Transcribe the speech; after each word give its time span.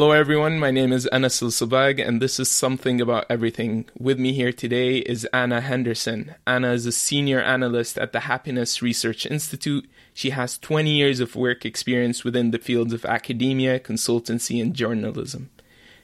Hello, 0.00 0.12
everyone. 0.12 0.58
My 0.58 0.70
name 0.70 0.94
is 0.94 1.04
Anna 1.08 1.26
Silsabag, 1.26 2.02
and 2.02 2.22
this 2.22 2.40
is 2.40 2.50
Something 2.50 3.02
About 3.02 3.26
Everything. 3.28 3.84
With 3.98 4.18
me 4.18 4.32
here 4.32 4.50
today 4.50 4.96
is 5.00 5.26
Anna 5.26 5.60
Henderson. 5.60 6.36
Anna 6.46 6.72
is 6.72 6.86
a 6.86 6.90
senior 6.90 7.42
analyst 7.42 7.98
at 7.98 8.12
the 8.12 8.20
Happiness 8.20 8.80
Research 8.80 9.26
Institute. 9.26 9.86
She 10.14 10.30
has 10.30 10.56
20 10.56 10.88
years 10.88 11.20
of 11.20 11.36
work 11.36 11.66
experience 11.66 12.24
within 12.24 12.50
the 12.50 12.58
fields 12.58 12.94
of 12.94 13.04
academia, 13.04 13.78
consultancy, 13.78 14.62
and 14.62 14.72
journalism. 14.72 15.50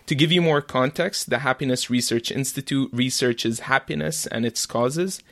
To 0.09 0.15
give 0.15 0.31
you 0.31 0.43
more 0.43 0.61
context, 0.61 1.31
the 1.31 1.39
Happiness 1.39 1.89
Research 1.89 2.31
Institute 2.31 2.91
researches 2.93 3.61
happiness 3.61 4.27
and 4.27 4.45
its 4.45 4.67
causes. 4.67 5.23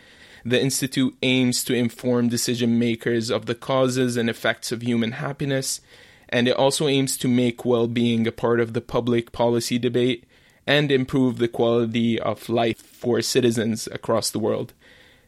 The 0.43 0.59
Institute 0.59 1.15
aims 1.23 1.65
to 1.65 1.75
inform 1.75 2.31
decision 2.31 2.79
makers 2.79 3.31
of 3.31 3.45
the 3.45 3.55
causes 3.55 4.17
and 4.17 4.31
effects 4.31 4.73
of 4.73 4.81
human 4.81 5.13
happiness 5.13 5.83
and 6.29 6.49
it 6.49 6.57
also 6.57 6.89
aims 6.89 7.17
to 7.19 7.29
make 7.29 7.65
well 7.65 7.87
being 7.87 8.27
a 8.27 8.33
part 8.33 8.61
of 8.61 8.73
the 8.73 8.81
public 8.81 9.33
policy 9.33 9.79
debate 9.79 10.25
and 10.67 10.91
improve 10.91 11.39
the 11.39 11.49
quality 11.49 12.19
of 12.19 12.49
life 12.49 12.81
for 12.81 13.21
citizens 13.23 13.87
across 13.93 14.31
the 14.31 14.39
world. 14.39 14.73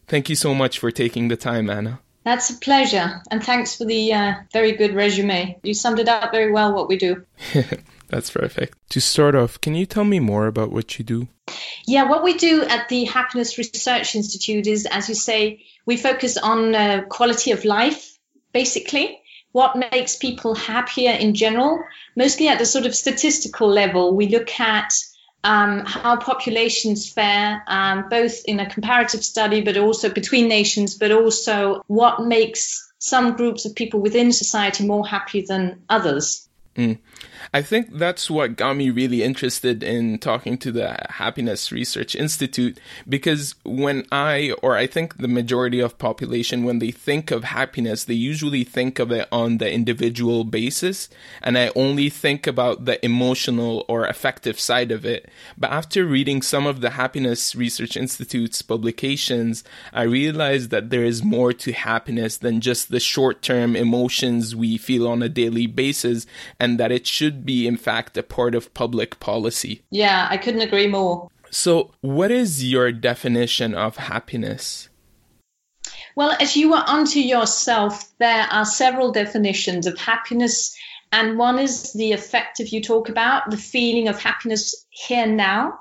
Thank 0.06 0.28
you 0.28 0.36
so 0.36 0.54
much 0.54 0.78
for 0.78 0.90
taking 0.90 1.28
the 1.28 1.36
time, 1.36 1.68
Anna. 1.68 2.00
That's 2.24 2.50
a 2.50 2.54
pleasure, 2.54 3.22
and 3.30 3.42
thanks 3.42 3.76
for 3.76 3.84
the 3.84 4.12
uh, 4.12 4.34
very 4.52 4.72
good 4.72 4.94
resume. 4.94 5.58
You 5.62 5.74
summed 5.74 6.00
it 6.00 6.08
up 6.08 6.32
very 6.32 6.50
well 6.50 6.74
what 6.74 6.88
we 6.88 6.96
do. 6.96 7.24
That's 8.08 8.30
perfect. 8.30 8.76
To 8.90 9.00
start 9.00 9.34
off, 9.34 9.60
can 9.60 9.74
you 9.74 9.86
tell 9.86 10.04
me 10.04 10.20
more 10.20 10.46
about 10.46 10.72
what 10.72 10.98
you 10.98 11.04
do? 11.04 11.28
Yeah, 11.86 12.08
what 12.08 12.24
we 12.24 12.34
do 12.34 12.62
at 12.62 12.88
the 12.88 13.04
Happiness 13.04 13.58
Research 13.58 14.16
Institute 14.16 14.66
is, 14.66 14.86
as 14.86 15.08
you 15.08 15.14
say, 15.14 15.64
we 15.86 15.96
focus 15.96 16.36
on 16.36 16.74
uh, 16.74 17.02
quality 17.08 17.52
of 17.52 17.64
life, 17.64 18.18
basically 18.52 19.20
what 19.56 19.74
makes 19.90 20.16
people 20.16 20.54
happier 20.54 21.12
in 21.12 21.32
general, 21.32 21.82
mostly 22.14 22.46
at 22.46 22.58
the 22.58 22.66
sort 22.66 22.84
of 22.84 22.94
statistical 22.94 23.66
level. 23.66 24.14
We 24.14 24.28
look 24.28 24.60
at 24.60 24.92
um, 25.44 25.86
how 25.86 26.16
populations 26.16 27.10
fare, 27.10 27.62
um, 27.66 28.10
both 28.10 28.44
in 28.44 28.60
a 28.60 28.68
comparative 28.68 29.24
study, 29.24 29.62
but 29.62 29.78
also 29.78 30.10
between 30.10 30.46
nations, 30.46 30.98
but 30.98 31.10
also 31.10 31.82
what 31.86 32.20
makes 32.20 32.86
some 32.98 33.34
groups 33.34 33.64
of 33.64 33.74
people 33.74 34.00
within 34.00 34.30
society 34.30 34.86
more 34.86 35.06
happy 35.06 35.40
than 35.40 35.84
others. 35.88 36.45
Mm. 36.76 36.98
I 37.54 37.62
think 37.62 37.96
that's 37.96 38.30
what 38.30 38.56
got 38.56 38.76
me 38.76 38.90
really 38.90 39.22
interested 39.22 39.82
in 39.82 40.18
talking 40.18 40.58
to 40.58 40.72
the 40.72 40.96
Happiness 41.10 41.72
Research 41.72 42.14
Institute 42.14 42.78
because 43.08 43.54
when 43.64 44.04
I, 44.12 44.52
or 44.62 44.76
I 44.76 44.86
think 44.86 45.18
the 45.18 45.28
majority 45.28 45.80
of 45.80 45.98
population, 45.98 46.64
when 46.64 46.80
they 46.80 46.90
think 46.90 47.30
of 47.30 47.44
happiness, 47.44 48.04
they 48.04 48.14
usually 48.14 48.64
think 48.64 48.98
of 48.98 49.10
it 49.10 49.28
on 49.32 49.58
the 49.58 49.70
individual 49.70 50.44
basis. 50.44 51.08
And 51.40 51.56
I 51.56 51.70
only 51.74 52.10
think 52.10 52.46
about 52.46 52.84
the 52.84 53.02
emotional 53.04 53.84
or 53.88 54.04
affective 54.04 54.58
side 54.58 54.90
of 54.90 55.06
it. 55.06 55.30
But 55.56 55.70
after 55.70 56.04
reading 56.04 56.42
some 56.42 56.66
of 56.66 56.80
the 56.80 56.90
Happiness 56.90 57.54
Research 57.54 57.96
Institute's 57.96 58.60
publications, 58.60 59.64
I 59.92 60.02
realized 60.02 60.70
that 60.70 60.90
there 60.90 61.04
is 61.04 61.24
more 61.24 61.52
to 61.54 61.72
happiness 61.72 62.36
than 62.36 62.60
just 62.60 62.90
the 62.90 63.00
short 63.00 63.40
term 63.40 63.76
emotions 63.76 64.54
we 64.54 64.76
feel 64.76 65.08
on 65.08 65.22
a 65.22 65.28
daily 65.28 65.66
basis 65.66 66.26
and 66.58 66.65
that 66.74 66.92
it 66.92 67.06
should 67.06 67.46
be, 67.46 67.66
in 67.66 67.76
fact, 67.76 68.16
a 68.16 68.22
part 68.22 68.54
of 68.54 68.74
public 68.74 69.20
policy. 69.20 69.82
Yeah, 69.90 70.26
I 70.30 70.36
couldn't 70.36 70.62
agree 70.62 70.88
more. 70.88 71.28
So, 71.50 71.92
what 72.00 72.30
is 72.30 72.64
your 72.64 72.92
definition 72.92 73.74
of 73.74 73.96
happiness? 73.96 74.88
Well, 76.16 76.36
as 76.40 76.56
you 76.56 76.70
were 76.70 76.82
onto 76.86 77.20
yourself, 77.20 78.10
there 78.18 78.46
are 78.50 78.64
several 78.64 79.12
definitions 79.12 79.86
of 79.86 79.98
happiness. 79.98 80.76
And 81.12 81.38
one 81.38 81.58
is 81.58 81.92
the 81.92 82.12
affective 82.12 82.68
you 82.68 82.82
talk 82.82 83.08
about, 83.08 83.50
the 83.50 83.56
feeling 83.56 84.08
of 84.08 84.20
happiness 84.20 84.86
here 84.90 85.26
now. 85.26 85.78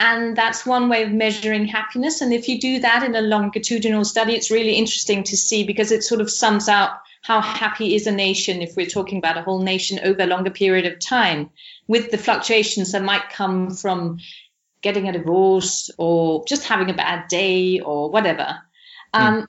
And 0.00 0.34
that's 0.34 0.64
one 0.64 0.88
way 0.88 1.02
of 1.02 1.12
measuring 1.12 1.66
happiness. 1.66 2.22
And 2.22 2.32
if 2.32 2.48
you 2.48 2.58
do 2.58 2.80
that 2.80 3.02
in 3.02 3.14
a 3.14 3.20
longitudinal 3.20 4.06
study, 4.06 4.34
it's 4.34 4.50
really 4.50 4.74
interesting 4.74 5.24
to 5.24 5.36
see 5.36 5.64
because 5.64 5.92
it 5.92 6.02
sort 6.02 6.22
of 6.22 6.30
sums 6.30 6.68
up 6.68 7.02
how 7.22 7.40
happy 7.40 7.94
is 7.94 8.06
a 8.06 8.12
nation 8.12 8.62
if 8.62 8.76
we're 8.76 8.86
talking 8.86 9.18
about 9.18 9.36
a 9.36 9.42
whole 9.42 9.62
nation 9.62 10.00
over 10.02 10.22
a 10.22 10.26
longer 10.26 10.50
period 10.50 10.86
of 10.86 10.98
time 10.98 11.50
with 11.86 12.10
the 12.10 12.18
fluctuations 12.18 12.92
that 12.92 13.02
might 13.02 13.30
come 13.30 13.70
from 13.70 14.18
getting 14.82 15.08
a 15.08 15.12
divorce 15.12 15.90
or 15.98 16.44
just 16.46 16.64
having 16.64 16.88
a 16.90 16.94
bad 16.94 17.28
day 17.28 17.80
or 17.80 18.10
whatever. 18.10 18.58
Mm. 19.14 19.20
Um, 19.20 19.48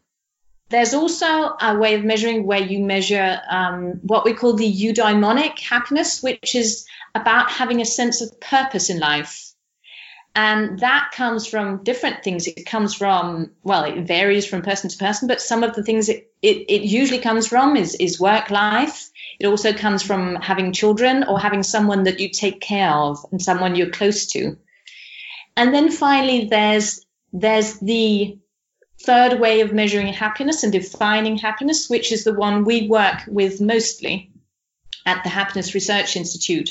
there's 0.69 0.93
also 0.93 1.25
a 1.25 1.77
way 1.77 1.95
of 1.95 2.03
measuring 2.03 2.45
where 2.45 2.61
you 2.61 2.79
measure 2.79 3.39
um, 3.49 3.99
what 4.03 4.25
we 4.25 4.33
call 4.33 4.53
the 4.53 4.71
eudaimonic 4.71 5.59
happiness, 5.59 6.23
which 6.23 6.55
is 6.55 6.85
about 7.13 7.51
having 7.51 7.81
a 7.81 7.85
sense 7.85 8.21
of 8.21 8.39
purpose 8.39 8.89
in 8.89 8.99
life. 8.99 9.50
And 10.33 10.79
that 10.79 11.11
comes 11.13 11.45
from 11.45 11.83
different 11.83 12.23
things. 12.23 12.47
It 12.47 12.65
comes 12.65 12.93
from, 12.93 13.51
well, 13.63 13.83
it 13.83 14.07
varies 14.07 14.45
from 14.45 14.61
person 14.61 14.89
to 14.89 14.97
person, 14.97 15.27
but 15.27 15.41
some 15.41 15.63
of 15.63 15.75
the 15.75 15.83
things 15.83 16.07
it, 16.07 16.31
it, 16.41 16.65
it 16.69 16.83
usually 16.83 17.19
comes 17.19 17.47
from 17.47 17.75
is, 17.75 17.95
is 17.95 18.19
work 18.19 18.49
life. 18.49 19.09
It 19.39 19.47
also 19.47 19.73
comes 19.73 20.01
from 20.03 20.35
having 20.35 20.71
children 20.71 21.25
or 21.25 21.37
having 21.37 21.63
someone 21.63 22.03
that 22.03 22.19
you 22.19 22.29
take 22.29 22.61
care 22.61 22.91
of 22.91 23.25
and 23.31 23.41
someone 23.41 23.75
you're 23.75 23.89
close 23.89 24.27
to. 24.27 24.57
And 25.57 25.73
then 25.73 25.91
finally, 25.91 26.45
there's, 26.45 27.05
there's 27.33 27.79
the 27.79 28.37
third 29.03 29.37
way 29.37 29.61
of 29.61 29.73
measuring 29.73 30.13
happiness 30.13 30.63
and 30.63 30.71
defining 30.71 31.37
happiness, 31.37 31.89
which 31.89 32.13
is 32.13 32.23
the 32.23 32.33
one 32.33 32.63
we 32.63 32.87
work 32.87 33.19
with 33.27 33.59
mostly 33.59 34.31
at 35.05 35.23
the 35.23 35.29
Happiness 35.29 35.73
Research 35.73 36.15
Institute 36.15 36.69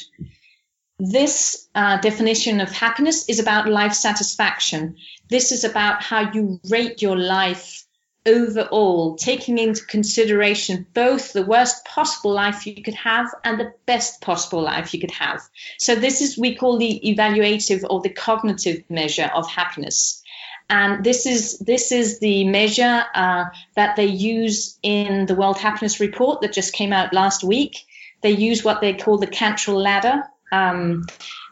this 1.00 1.69
uh, 1.75 1.99
definition 2.00 2.61
of 2.61 2.71
happiness 2.71 3.28
is 3.28 3.41
about 3.41 3.69
life 3.69 3.94
satisfaction. 3.94 4.97
This 5.28 5.50
is 5.50 5.65
about 5.65 6.03
how 6.03 6.33
you 6.33 6.61
rate 6.69 7.00
your 7.00 7.16
life 7.16 7.84
overall, 8.27 9.16
taking 9.16 9.56
into 9.56 9.84
consideration 9.87 10.87
both 10.93 11.33
the 11.33 11.43
worst 11.43 11.84
possible 11.87 12.33
life 12.33 12.66
you 12.66 12.83
could 12.83 12.94
have 12.94 13.28
and 13.44 13.59
the 13.59 13.72
best 13.87 14.21
possible 14.21 14.62
life 14.62 14.93
you 14.93 15.00
could 15.00 15.10
have. 15.10 15.41
So, 15.78 15.94
this 15.94 16.21
is 16.21 16.37
we 16.37 16.55
call 16.55 16.78
the 16.78 17.00
evaluative 17.03 17.83
or 17.89 18.00
the 18.03 18.10
cognitive 18.10 18.84
measure 18.91 19.31
of 19.34 19.49
happiness. 19.49 20.22
And 20.69 21.03
this 21.03 21.27
is 21.27 21.59
this 21.59 21.91
is 21.93 22.21
the 22.21 22.44
measure 22.44 23.05
uh, 23.15 23.47
that 23.75 23.97
they 23.97 24.06
use 24.06 24.78
in 24.83 25.27
the 25.27 25.34
World 25.34 25.59
Happiness 25.59 25.99
Report 25.99 26.43
that 26.43 26.53
just 26.53 26.75
came 26.75 26.93
out 26.93 27.12
last 27.12 27.43
week. 27.43 27.78
They 28.22 28.31
use 28.31 28.62
what 28.62 28.81
they 28.81 28.94
call 28.94 29.19
the 29.19 29.27
Cantril 29.27 29.83
ladder, 29.83 30.22
um, 30.53 31.06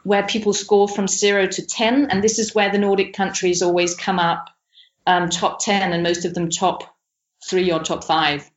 where 0.05 0.27
people 0.27 0.53
score 0.53 0.89
from 0.89 1.09
zero 1.09 1.47
to 1.47 1.67
10. 1.67 2.11
And 2.11 2.23
this 2.23 2.39
is 2.39 2.55
where 2.55 2.71
the 2.71 2.79
Nordic 2.79 3.15
countries 3.15 3.63
always 3.63 3.95
come 3.95 4.19
up 4.19 4.49
um, 5.07 5.29
top 5.29 5.61
10 5.61 5.93
and 5.93 6.03
most 6.03 6.25
of 6.25 6.35
them 6.35 6.51
top 6.51 6.95
three 7.47 7.73
or 7.73 7.81
top 7.81 8.05
five. 8.05 8.51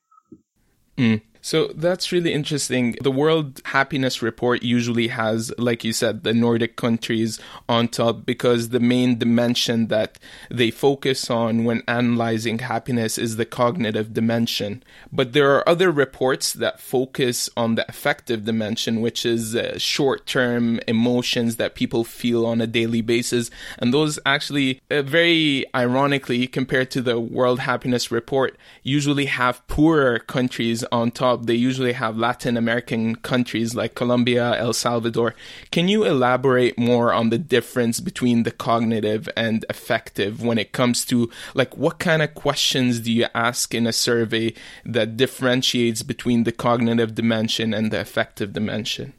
Mm. 0.97 1.21
So 1.41 1.71
that's 1.73 2.11
really 2.11 2.33
interesting. 2.33 2.95
The 3.01 3.09
World 3.09 3.61
Happiness 3.65 4.21
Report 4.21 4.61
usually 4.61 5.07
has, 5.07 5.51
like 5.57 5.83
you 5.83 5.91
said, 5.91 6.23
the 6.23 6.35
Nordic 6.35 6.75
countries 6.75 7.39
on 7.67 7.87
top 7.87 8.27
because 8.27 8.69
the 8.69 8.79
main 8.79 9.17
dimension 9.17 9.87
that 9.87 10.19
they 10.51 10.69
focus 10.69 11.31
on 11.31 11.63
when 11.63 11.81
analyzing 11.87 12.59
happiness 12.59 13.17
is 13.17 13.37
the 13.37 13.45
cognitive 13.45 14.13
dimension. 14.13 14.83
But 15.11 15.33
there 15.33 15.55
are 15.55 15.67
other 15.67 15.89
reports 15.89 16.53
that 16.53 16.79
focus 16.79 17.49
on 17.57 17.73
the 17.73 17.89
affective 17.89 18.45
dimension, 18.45 19.01
which 19.01 19.25
is 19.25 19.55
uh, 19.55 19.79
short 19.79 20.27
term 20.27 20.79
emotions 20.87 21.55
that 21.55 21.73
people 21.73 22.03
feel 22.03 22.45
on 22.45 22.61
a 22.61 22.67
daily 22.67 23.01
basis. 23.01 23.49
And 23.79 23.91
those 23.91 24.19
actually, 24.27 24.79
uh, 24.91 25.01
very 25.01 25.65
ironically, 25.73 26.45
compared 26.45 26.91
to 26.91 27.01
the 27.01 27.19
World 27.19 27.61
Happiness 27.61 28.11
Report, 28.11 28.55
usually 28.83 29.25
have 29.25 29.65
poorer 29.67 30.19
countries 30.19 30.83
on 30.91 31.09
top 31.09 31.30
they 31.37 31.55
usually 31.55 31.93
have 31.93 32.17
Latin 32.17 32.57
American 32.57 33.15
countries 33.15 33.75
like 33.75 33.95
Colombia, 33.95 34.55
El 34.57 34.73
Salvador. 34.73 35.35
Can 35.71 35.87
you 35.87 36.03
elaborate 36.03 36.77
more 36.77 37.13
on 37.13 37.29
the 37.29 37.37
difference 37.37 37.99
between 37.99 38.43
the 38.43 38.51
cognitive 38.51 39.29
and 39.35 39.65
affective 39.69 40.43
when 40.43 40.57
it 40.57 40.71
comes 40.71 41.05
to 41.05 41.29
like 41.53 41.75
what 41.77 41.99
kind 41.99 42.21
of 42.21 42.33
questions 42.33 42.99
do 42.99 43.11
you 43.11 43.27
ask 43.33 43.73
in 43.73 43.87
a 43.87 43.93
survey 43.93 44.53
that 44.85 45.17
differentiates 45.17 46.03
between 46.03 46.43
the 46.43 46.51
cognitive 46.51 47.15
dimension 47.15 47.73
and 47.73 47.91
the 47.91 47.99
affective 47.99 48.53
dimension? 48.53 49.13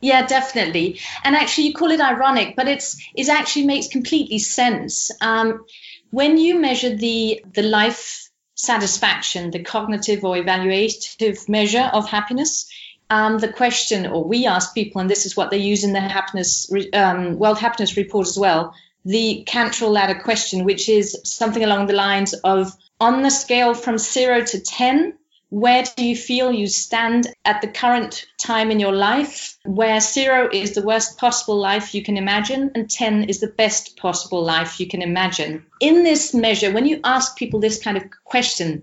Yeah, 0.00 0.26
definitely. 0.26 1.00
And 1.24 1.34
actually, 1.34 1.68
you 1.68 1.74
call 1.74 1.90
it 1.90 2.00
ironic, 2.00 2.54
but 2.54 2.68
it's 2.68 2.96
it 3.14 3.28
actually 3.28 3.66
makes 3.66 3.88
completely 3.88 4.38
sense. 4.38 5.10
Um, 5.20 5.64
when 6.10 6.36
you 6.36 6.58
measure 6.60 6.94
the 6.94 7.42
the 7.54 7.62
life 7.62 8.25
satisfaction, 8.56 9.52
the 9.52 9.62
cognitive 9.62 10.24
or 10.24 10.34
evaluative 10.34 11.48
measure 11.48 11.88
of 11.92 12.08
happiness. 12.08 12.68
Um, 13.08 13.38
the 13.38 13.52
question, 13.52 14.06
or 14.06 14.24
we 14.24 14.46
ask 14.46 14.74
people, 14.74 15.00
and 15.00 15.08
this 15.08 15.26
is 15.26 15.36
what 15.36 15.50
they 15.52 15.58
use 15.58 15.84
in 15.84 15.92
the 15.92 16.00
happiness 16.00 16.68
um, 16.92 17.38
World 17.38 17.58
Happiness 17.58 17.96
Report 17.96 18.26
as 18.26 18.36
well, 18.36 18.74
the 19.04 19.44
Cantril 19.46 19.92
ladder 19.92 20.18
question, 20.18 20.64
which 20.64 20.88
is 20.88 21.16
something 21.22 21.62
along 21.62 21.86
the 21.86 21.92
lines 21.92 22.34
of 22.42 22.72
on 23.00 23.22
the 23.22 23.30
scale 23.30 23.74
from 23.74 23.98
zero 23.98 24.44
to 24.44 24.58
ten, 24.58 25.16
where 25.56 25.84
do 25.96 26.04
you 26.04 26.14
feel 26.14 26.52
you 26.52 26.66
stand 26.66 27.26
at 27.46 27.62
the 27.62 27.66
current 27.66 28.26
time 28.38 28.70
in 28.70 28.78
your 28.78 28.92
life, 28.92 29.56
where 29.64 30.00
zero 30.00 30.50
is 30.52 30.74
the 30.74 30.82
worst 30.82 31.16
possible 31.16 31.56
life 31.56 31.94
you 31.94 32.02
can 32.02 32.18
imagine 32.18 32.70
and 32.74 32.90
10 32.90 33.30
is 33.30 33.40
the 33.40 33.46
best 33.46 33.96
possible 33.96 34.44
life 34.44 34.78
you 34.78 34.86
can 34.86 35.00
imagine. 35.00 35.64
In 35.80 36.02
this 36.02 36.34
measure, 36.34 36.70
when 36.74 36.84
you 36.84 37.00
ask 37.04 37.38
people 37.38 37.58
this 37.58 37.82
kind 37.82 37.96
of 37.96 38.04
question, 38.24 38.82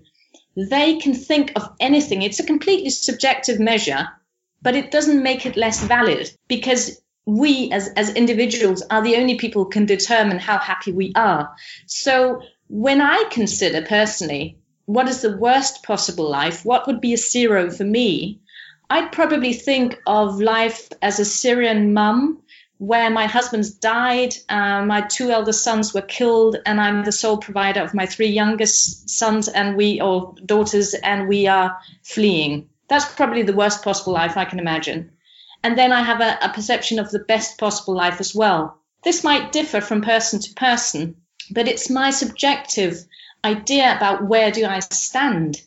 they 0.56 0.96
can 0.96 1.14
think 1.14 1.52
of 1.54 1.70
anything. 1.78 2.22
It's 2.22 2.40
a 2.40 2.46
completely 2.52 2.90
subjective 2.90 3.60
measure, 3.60 4.08
but 4.60 4.74
it 4.74 4.90
doesn't 4.90 5.22
make 5.22 5.46
it 5.46 5.56
less 5.56 5.80
valid 5.80 6.28
because 6.48 7.00
we 7.24 7.70
as, 7.70 7.86
as 7.90 8.14
individuals 8.14 8.82
are 8.90 9.02
the 9.02 9.14
only 9.14 9.36
people 9.36 9.62
who 9.62 9.70
can 9.70 9.86
determine 9.86 10.40
how 10.40 10.58
happy 10.58 10.90
we 10.90 11.12
are. 11.14 11.54
So 11.86 12.42
when 12.66 13.00
I 13.00 13.28
consider 13.30 13.82
personally 13.82 14.58
what 14.86 15.08
is 15.08 15.22
the 15.22 15.36
worst 15.36 15.82
possible 15.82 16.28
life, 16.28 16.64
what 16.64 16.86
would 16.86 17.00
be 17.00 17.14
a 17.14 17.18
zero 17.18 17.70
for 17.70 17.84
me, 17.84 18.40
I'd 18.90 19.12
probably 19.12 19.52
think 19.52 19.98
of 20.06 20.40
life 20.40 20.88
as 21.00 21.18
a 21.18 21.24
Syrian 21.24 21.94
mum 21.94 22.42
where 22.78 23.08
my 23.08 23.26
husband's 23.26 23.70
died, 23.70 24.34
uh, 24.48 24.84
my 24.84 25.00
two 25.00 25.30
elder 25.30 25.52
sons 25.52 25.94
were 25.94 26.02
killed, 26.02 26.56
and 26.66 26.80
I'm 26.80 27.04
the 27.04 27.12
sole 27.12 27.38
provider 27.38 27.80
of 27.80 27.94
my 27.94 28.04
three 28.04 28.28
youngest 28.28 29.08
sons 29.08 29.48
and 29.48 29.76
we 29.76 30.00
or 30.00 30.34
daughters, 30.44 30.92
and 30.92 31.28
we 31.28 31.46
are 31.46 31.78
fleeing. 32.02 32.68
That's 32.88 33.10
probably 33.14 33.42
the 33.42 33.54
worst 33.54 33.82
possible 33.82 34.12
life 34.12 34.36
I 34.36 34.44
can 34.44 34.58
imagine. 34.58 35.12
And 35.62 35.78
then 35.78 35.92
I 35.92 36.02
have 36.02 36.20
a, 36.20 36.38
a 36.42 36.52
perception 36.52 36.98
of 36.98 37.10
the 37.10 37.20
best 37.20 37.56
possible 37.58 37.94
life 37.94 38.20
as 38.20 38.34
well. 38.34 38.78
This 39.02 39.24
might 39.24 39.52
differ 39.52 39.80
from 39.80 40.02
person 40.02 40.40
to 40.40 40.54
person, 40.54 41.16
but 41.50 41.68
it's 41.68 41.88
my 41.88 42.10
subjective 42.10 43.04
idea 43.44 43.96
about 43.96 44.26
where 44.26 44.50
do 44.50 44.64
I 44.64 44.80
stand. 44.80 45.60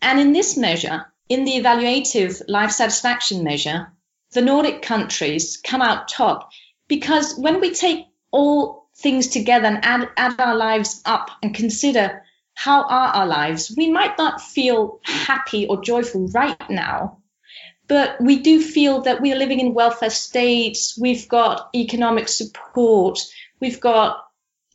And 0.00 0.18
in 0.18 0.32
this 0.32 0.56
measure, 0.56 1.06
in 1.28 1.44
the 1.44 1.52
evaluative 1.52 2.42
life 2.48 2.70
satisfaction 2.70 3.44
measure, 3.44 3.92
the 4.32 4.40
Nordic 4.40 4.82
countries 4.82 5.58
come 5.62 5.82
out 5.82 6.08
top 6.08 6.50
because 6.88 7.36
when 7.38 7.60
we 7.60 7.74
take 7.74 8.06
all 8.30 8.88
things 8.96 9.28
together 9.28 9.66
and 9.66 9.84
add, 9.84 10.08
add 10.16 10.40
our 10.40 10.56
lives 10.56 11.00
up 11.04 11.30
and 11.42 11.54
consider 11.54 12.22
how 12.54 12.82
are 12.82 13.08
our 13.08 13.26
lives, 13.26 13.72
we 13.76 13.90
might 13.90 14.18
not 14.18 14.40
feel 14.40 14.98
happy 15.04 15.66
or 15.66 15.80
joyful 15.80 16.26
right 16.28 16.68
now, 16.68 17.18
but 17.86 18.20
we 18.20 18.40
do 18.40 18.60
feel 18.60 19.02
that 19.02 19.20
we 19.20 19.32
are 19.32 19.36
living 19.36 19.60
in 19.60 19.74
welfare 19.74 20.10
states. 20.10 20.98
We've 21.00 21.28
got 21.28 21.70
economic 21.74 22.28
support. 22.28 23.20
We've 23.60 23.80
got, 23.80 24.24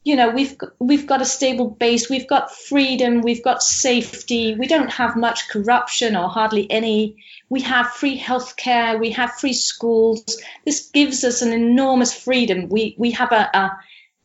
you 0.03 0.15
know, 0.15 0.29
we've 0.29 0.57
we've 0.79 1.07
got 1.07 1.21
a 1.21 1.25
stable 1.25 1.69
base. 1.69 2.09
We've 2.09 2.27
got 2.27 2.51
freedom. 2.51 3.21
We've 3.21 3.43
got 3.43 3.63
safety. 3.63 4.55
We 4.55 4.67
don't 4.67 4.91
have 4.91 5.15
much 5.15 5.49
corruption 5.49 6.15
or 6.15 6.27
hardly 6.27 6.69
any. 6.69 7.23
We 7.49 7.61
have 7.61 7.87
free 7.87 8.19
healthcare. 8.19 8.99
We 8.99 9.11
have 9.11 9.33
free 9.33 9.53
schools. 9.53 10.41
This 10.65 10.89
gives 10.89 11.23
us 11.23 11.41
an 11.41 11.53
enormous 11.53 12.13
freedom. 12.13 12.67
We 12.69 12.95
we 12.97 13.11
have 13.11 13.31
a, 13.31 13.49
a 13.53 13.71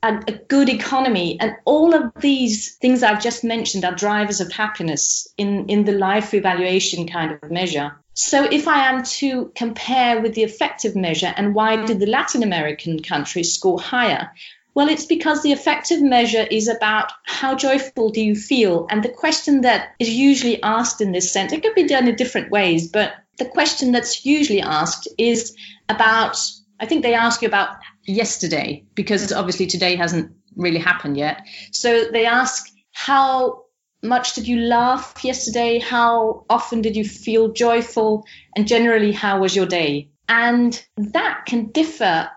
a, 0.03 0.41
good 0.49 0.69
economy 0.69 1.39
and 1.41 1.57
all 1.65 1.95
of 1.95 2.13
these 2.21 2.77
things 2.77 3.03
I've 3.03 3.23
just 3.23 3.43
mentioned 3.43 3.85
are 3.85 3.95
drivers 3.95 4.41
of 4.41 4.53
happiness 4.53 5.27
in, 5.37 5.67
in 5.67 5.85
the 5.85 5.93
life 5.93 6.35
evaluation 6.35 7.09
kind 7.09 7.33
of 7.33 7.51
measure. 7.51 7.97
So, 8.15 8.45
if 8.45 8.67
I 8.67 8.89
am 8.89 9.05
to 9.05 9.53
compare 9.55 10.21
with 10.21 10.35
the 10.35 10.43
affective 10.43 10.97
measure 10.97 11.33
and 11.37 11.55
why 11.55 11.85
did 11.85 12.01
the 12.01 12.07
Latin 12.07 12.43
American 12.43 13.03
countries 13.03 13.55
score 13.55 13.81
higher? 13.81 14.31
Well, 14.79 14.89
it's 14.89 15.07
because 15.07 15.43
the 15.43 15.51
affective 15.51 16.01
measure 16.01 16.47
is 16.49 16.69
about 16.69 17.11
how 17.25 17.57
joyful 17.57 18.11
do 18.11 18.21
you 18.21 18.37
feel? 18.37 18.87
And 18.89 19.03
the 19.03 19.09
question 19.09 19.63
that 19.63 19.97
is 19.99 20.09
usually 20.09 20.63
asked 20.63 21.01
in 21.01 21.11
this 21.11 21.33
sense, 21.33 21.53
it 21.53 21.65
could 21.65 21.75
be 21.75 21.89
done 21.89 22.07
in 22.07 22.15
different 22.15 22.53
ways, 22.53 22.87
but 22.87 23.13
the 23.39 23.45
question 23.45 23.91
that's 23.91 24.25
usually 24.25 24.63
asked 24.63 25.09
is 25.19 25.57
about, 25.89 26.39
I 26.79 26.87
think 26.87 27.03
they 27.03 27.15
ask 27.15 27.43
you 27.43 27.49
about 27.49 27.75
yesterday, 28.05 28.85
because 28.95 29.27
mm. 29.27 29.37
obviously 29.37 29.67
today 29.67 29.97
hasn't 29.97 30.31
really 30.55 30.79
happened 30.79 31.17
yet. 31.17 31.45
So 31.73 32.05
they 32.13 32.27
ask, 32.27 32.65
how 32.93 33.65
much 34.05 34.35
did 34.35 34.47
you 34.47 34.61
laugh 34.61 35.25
yesterday? 35.25 35.81
How 35.81 36.45
often 36.49 36.83
did 36.83 36.95
you 36.95 37.03
feel 37.03 37.49
joyful? 37.49 38.25
And 38.55 38.69
generally, 38.69 39.11
how 39.11 39.41
was 39.41 39.57
your 39.57 39.67
day? 39.67 40.13
And 40.29 40.81
that 40.99 41.47
can 41.47 41.73
differ 41.73 42.31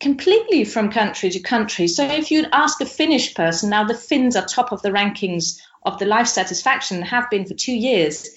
completely 0.00 0.64
from 0.64 0.90
country 0.90 1.30
to 1.30 1.40
country. 1.40 1.88
So 1.88 2.04
if 2.04 2.30
you'd 2.30 2.48
ask 2.52 2.80
a 2.80 2.86
Finnish 2.86 3.34
person, 3.34 3.70
now 3.70 3.84
the 3.84 3.94
Finns 3.94 4.36
are 4.36 4.46
top 4.46 4.72
of 4.72 4.82
the 4.82 4.90
rankings 4.90 5.58
of 5.84 5.98
the 5.98 6.06
life 6.06 6.26
satisfaction, 6.26 7.02
have 7.02 7.30
been 7.30 7.46
for 7.46 7.54
two 7.54 7.74
years. 7.74 8.28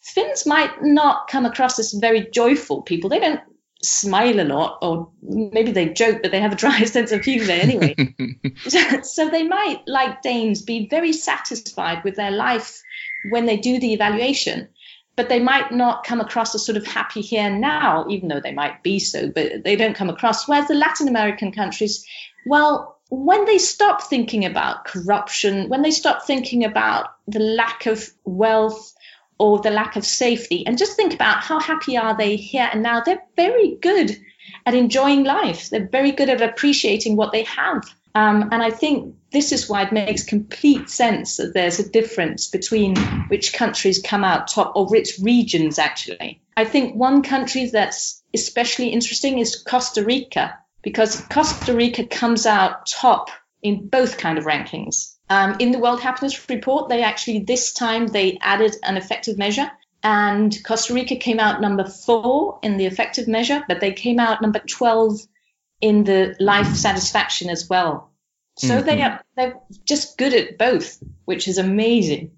Finns 0.00 0.46
might 0.46 0.82
not 0.82 1.28
come 1.28 1.46
across 1.46 1.78
as 1.78 1.92
very 1.92 2.28
joyful 2.30 2.82
people. 2.82 3.10
They 3.10 3.20
don't 3.20 3.40
smile 3.82 4.40
a 4.40 4.44
lot, 4.44 4.78
or 4.82 5.10
maybe 5.22 5.72
they 5.72 5.88
joke, 5.88 6.20
but 6.22 6.30
they 6.30 6.40
have 6.40 6.52
a 6.52 6.56
dry 6.56 6.84
sense 6.84 7.12
of 7.12 7.22
humor 7.22 7.52
anyway. 7.52 7.94
so 9.02 9.28
they 9.28 9.44
might, 9.44 9.82
like 9.86 10.22
Danes, 10.22 10.62
be 10.62 10.88
very 10.88 11.12
satisfied 11.12 12.04
with 12.04 12.16
their 12.16 12.30
life 12.30 12.82
when 13.30 13.46
they 13.46 13.56
do 13.56 13.78
the 13.78 13.92
evaluation, 13.92 14.68
but 15.20 15.28
they 15.28 15.38
might 15.38 15.70
not 15.70 16.02
come 16.02 16.18
across 16.18 16.54
as 16.54 16.64
sort 16.64 16.78
of 16.78 16.86
happy 16.86 17.20
here 17.20 17.42
and 17.42 17.60
now, 17.60 18.06
even 18.08 18.30
though 18.30 18.40
they 18.40 18.54
might 18.54 18.82
be 18.82 18.98
so, 18.98 19.28
but 19.28 19.64
they 19.64 19.76
don't 19.76 19.94
come 19.94 20.08
across. 20.08 20.48
Whereas 20.48 20.66
the 20.66 20.72
Latin 20.72 21.08
American 21.08 21.52
countries, 21.52 22.06
well, 22.46 22.96
when 23.10 23.44
they 23.44 23.58
stop 23.58 24.04
thinking 24.04 24.46
about 24.46 24.86
corruption, 24.86 25.68
when 25.68 25.82
they 25.82 25.90
stop 25.90 26.22
thinking 26.26 26.64
about 26.64 27.16
the 27.28 27.38
lack 27.38 27.84
of 27.84 28.08
wealth, 28.24 28.94
or 29.38 29.58
the 29.60 29.70
lack 29.70 29.96
of 29.96 30.06
safety 30.06 30.66
and 30.66 30.78
just 30.78 30.96
think 30.96 31.14
about 31.14 31.42
how 31.42 31.58
happy 31.60 31.96
are 31.96 32.16
they 32.16 32.36
here 32.36 32.68
and 32.72 32.82
now 32.82 33.00
they're 33.00 33.22
very 33.36 33.76
good 33.80 34.14
at 34.66 34.74
enjoying 34.74 35.24
life 35.24 35.70
they're 35.70 35.88
very 35.88 36.12
good 36.12 36.28
at 36.28 36.42
appreciating 36.42 37.16
what 37.16 37.32
they 37.32 37.44
have 37.44 37.82
um, 38.14 38.48
and 38.52 38.62
i 38.62 38.70
think 38.70 39.14
this 39.32 39.52
is 39.52 39.68
why 39.68 39.82
it 39.82 39.92
makes 39.92 40.24
complete 40.24 40.90
sense 40.90 41.36
that 41.36 41.54
there's 41.54 41.78
a 41.78 41.88
difference 41.88 42.48
between 42.48 42.96
which 43.28 43.52
countries 43.52 44.02
come 44.04 44.24
out 44.24 44.48
top 44.48 44.72
or 44.74 44.88
which 44.88 45.18
regions 45.22 45.78
actually. 45.78 46.40
I 46.56 46.64
think 46.64 46.96
one 46.96 47.22
country 47.22 47.66
that's 47.66 48.22
especially 48.34 48.88
interesting 48.88 49.38
is 49.38 49.62
costa 49.62 50.04
rica 50.04 50.58
because 50.82 51.20
costa 51.30 51.74
rica 51.74 52.06
comes 52.06 52.46
out 52.46 52.86
top 52.86 53.30
in 53.62 53.88
both 53.88 54.18
kind 54.18 54.38
of 54.38 54.44
rankings. 54.44 55.14
Um, 55.28 55.56
in 55.60 55.70
the 55.70 55.78
World 55.78 56.00
Happiness 56.00 56.48
Report, 56.48 56.88
they 56.88 57.04
actually 57.04 57.40
this 57.40 57.72
time 57.72 58.08
they 58.08 58.38
added 58.40 58.74
an 58.82 58.96
affective 58.96 59.38
measure, 59.38 59.70
and 60.02 60.56
Costa 60.64 60.92
Rica 60.94 61.14
came 61.14 61.38
out 61.38 61.60
number 61.60 61.84
four 61.84 62.58
in 62.62 62.78
the 62.78 62.86
affective 62.86 63.28
measure, 63.28 63.62
but 63.68 63.80
they 63.80 63.92
came 63.92 64.18
out 64.18 64.42
number 64.42 64.58
twelve 64.58 65.20
in 65.80 66.02
the 66.02 66.34
life 66.40 66.74
satisfaction 66.74 67.48
as 67.48 67.68
well. 67.68 68.09
So 68.60 68.76
mm-hmm. 68.76 68.86
they 68.86 69.02
are 69.02 69.20
they're 69.36 69.56
just 69.86 70.18
good 70.18 70.34
at 70.34 70.58
both, 70.58 71.02
which 71.24 71.48
is 71.48 71.56
amazing. 71.56 72.30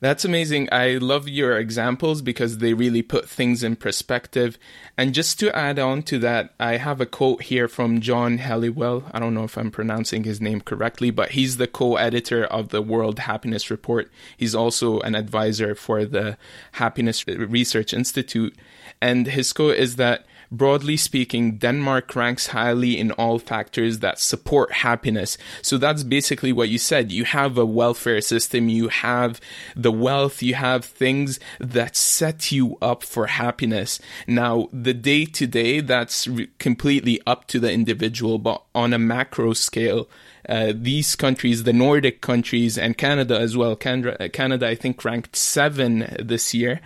That's 0.00 0.24
amazing. 0.26 0.68
I 0.72 0.98
love 0.98 1.26
your 1.26 1.56
examples 1.56 2.20
because 2.20 2.58
they 2.58 2.74
really 2.74 3.00
put 3.00 3.28
things 3.28 3.62
in 3.62 3.76
perspective. 3.76 4.58
And 4.98 5.14
just 5.14 5.38
to 5.40 5.56
add 5.56 5.78
on 5.78 6.02
to 6.02 6.18
that, 6.18 6.52
I 6.60 6.76
have 6.76 7.00
a 7.00 7.06
quote 7.06 7.44
here 7.44 7.66
from 7.66 8.00
John 8.00 8.38
Helliwell. 8.38 9.10
I 9.12 9.20
don't 9.20 9.32
know 9.34 9.44
if 9.44 9.56
I'm 9.56 9.70
pronouncing 9.70 10.24
his 10.24 10.40
name 10.40 10.60
correctly, 10.60 11.10
but 11.10 11.30
he's 11.30 11.56
the 11.56 11.66
co 11.66 11.96
editor 11.96 12.44
of 12.44 12.68
the 12.70 12.82
World 12.82 13.20
Happiness 13.20 13.70
Report. 13.70 14.10
He's 14.36 14.54
also 14.54 15.00
an 15.00 15.14
advisor 15.14 15.74
for 15.74 16.04
the 16.04 16.36
Happiness 16.72 17.26
Research 17.26 17.94
Institute. 17.94 18.54
And 19.00 19.28
his 19.28 19.52
quote 19.52 19.76
is 19.76 19.96
that 19.96 20.26
Broadly 20.50 20.96
speaking, 20.96 21.58
Denmark 21.58 22.14
ranks 22.14 22.48
highly 22.48 22.98
in 22.98 23.10
all 23.12 23.38
factors 23.38 23.98
that 24.00 24.18
support 24.18 24.72
happiness. 24.72 25.36
So 25.62 25.78
that's 25.78 26.02
basically 26.02 26.52
what 26.52 26.68
you 26.68 26.78
said. 26.78 27.10
You 27.12 27.24
have 27.24 27.58
a 27.58 27.66
welfare 27.66 28.20
system, 28.20 28.68
you 28.68 28.88
have 28.88 29.40
the 29.74 29.92
wealth, 29.92 30.42
you 30.42 30.54
have 30.54 30.84
things 30.84 31.40
that 31.58 31.96
set 31.96 32.52
you 32.52 32.78
up 32.80 33.02
for 33.02 33.26
happiness. 33.26 33.98
Now, 34.26 34.68
the 34.72 34.94
day 34.94 35.24
to 35.26 35.46
day, 35.46 35.80
that's 35.80 36.28
re- 36.28 36.48
completely 36.58 37.20
up 37.26 37.46
to 37.48 37.60
the 37.60 37.72
individual, 37.72 38.38
but 38.38 38.62
on 38.74 38.92
a 38.92 38.98
macro 38.98 39.52
scale, 39.52 40.08
uh, 40.48 40.72
these 40.74 41.16
countries, 41.16 41.64
the 41.64 41.72
Nordic 41.72 42.20
countries, 42.20 42.78
and 42.78 42.96
Canada 42.96 43.38
as 43.38 43.56
well. 43.56 43.74
Canada, 43.74 44.28
Canada, 44.28 44.68
I 44.68 44.74
think, 44.76 45.04
ranked 45.04 45.34
seven 45.34 46.14
this 46.22 46.54
year, 46.54 46.80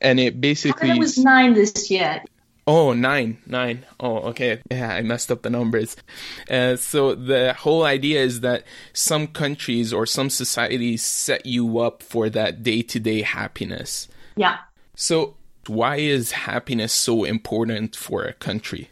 and 0.00 0.18
it 0.18 0.40
basically 0.40 0.88
Canada 0.88 0.98
was 0.98 1.18
nine 1.18 1.52
this 1.52 1.90
year. 1.90 2.22
Oh, 2.66 2.92
nine, 2.92 3.38
nine. 3.46 3.84
Oh, 3.98 4.18
okay. 4.30 4.62
Yeah, 4.70 4.94
I 4.94 5.02
messed 5.02 5.32
up 5.32 5.42
the 5.42 5.50
numbers. 5.50 5.96
Uh, 6.48 6.76
so 6.76 7.14
the 7.14 7.54
whole 7.54 7.84
idea 7.84 8.20
is 8.20 8.40
that 8.40 8.64
some 8.92 9.26
countries 9.26 9.92
or 9.92 10.06
some 10.06 10.30
societies 10.30 11.04
set 11.04 11.44
you 11.44 11.80
up 11.80 12.02
for 12.02 12.30
that 12.30 12.62
day 12.62 12.82
to 12.82 13.00
day 13.00 13.22
happiness. 13.22 14.06
Yeah. 14.36 14.58
So 14.94 15.36
why 15.66 15.96
is 15.96 16.32
happiness 16.32 16.92
so 16.92 17.24
important 17.24 17.96
for 17.96 18.24
a 18.24 18.32
country? 18.32 18.90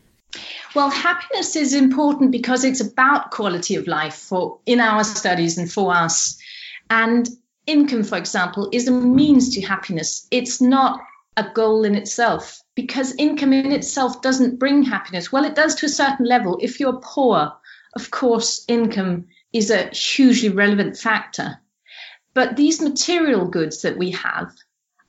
Well, 0.75 0.91
happiness 0.91 1.55
is 1.55 1.75
important 1.75 2.31
because 2.33 2.65
it's 2.65 2.81
about 2.81 3.31
quality 3.31 3.77
of 3.77 3.87
life 3.87 4.15
for 4.15 4.59
in 4.67 4.81
our 4.81 5.05
studies 5.05 5.59
and 5.59 5.71
for 5.71 5.95
us. 5.95 6.39
And 6.89 7.29
income, 7.67 8.03
for 8.03 8.19
example, 8.19 8.69
is 8.73 8.89
a 8.89 8.93
means 8.93 9.55
to 9.55 9.61
happiness. 9.61 10.27
It's 10.31 10.61
not 10.61 11.01
a 11.37 11.47
goal 11.55 11.85
in 11.85 11.95
itself 11.95 12.61
because 12.81 13.15
income 13.17 13.53
in 13.53 13.73
itself 13.73 14.23
doesn't 14.23 14.59
bring 14.59 14.83
happiness. 14.83 15.31
Well, 15.31 15.45
it 15.45 15.55
does 15.55 15.75
to 15.77 15.87
a 15.87 15.91
certain 15.91 16.25
level. 16.25 16.59
If 16.63 16.81
you're 16.81 17.01
poor, 17.03 17.53
of 17.95 18.11
course, 18.11 18.65
income 18.69 19.27
is 19.53 19.71
a 19.71 19.89
hugely 19.89 20.49
relevant 20.49 20.97
factor. 20.97 21.61
But 22.33 22.57
these 22.57 22.81
material 22.81 23.47
goods 23.47 23.83
that 23.83 23.99
we 23.99 24.13
have 24.13 24.53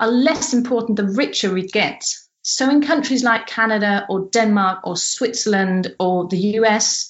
are 0.02 0.12
less 0.12 0.54
important 0.54 0.98
the 0.98 1.08
richer 1.08 1.54
we 1.54 1.66
get. 1.66 2.04
So, 2.42 2.70
in 2.70 2.82
countries 2.82 3.24
like 3.24 3.48
Canada 3.48 4.06
or 4.10 4.28
Denmark 4.30 4.86
or 4.86 4.98
Switzerland 4.98 5.96
or 5.98 6.28
the 6.28 6.60
US, 6.60 7.10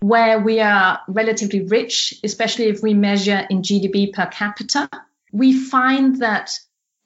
where 0.00 0.40
we 0.40 0.60
are 0.60 1.00
relatively 1.08 1.64
rich, 1.64 2.20
especially 2.22 2.66
if 2.66 2.82
we 2.82 2.92
measure 2.92 3.46
in 3.48 3.62
GDP 3.62 4.12
per 4.12 4.26
capita, 4.26 4.90
we 5.32 5.58
find 5.58 6.20
that 6.20 6.50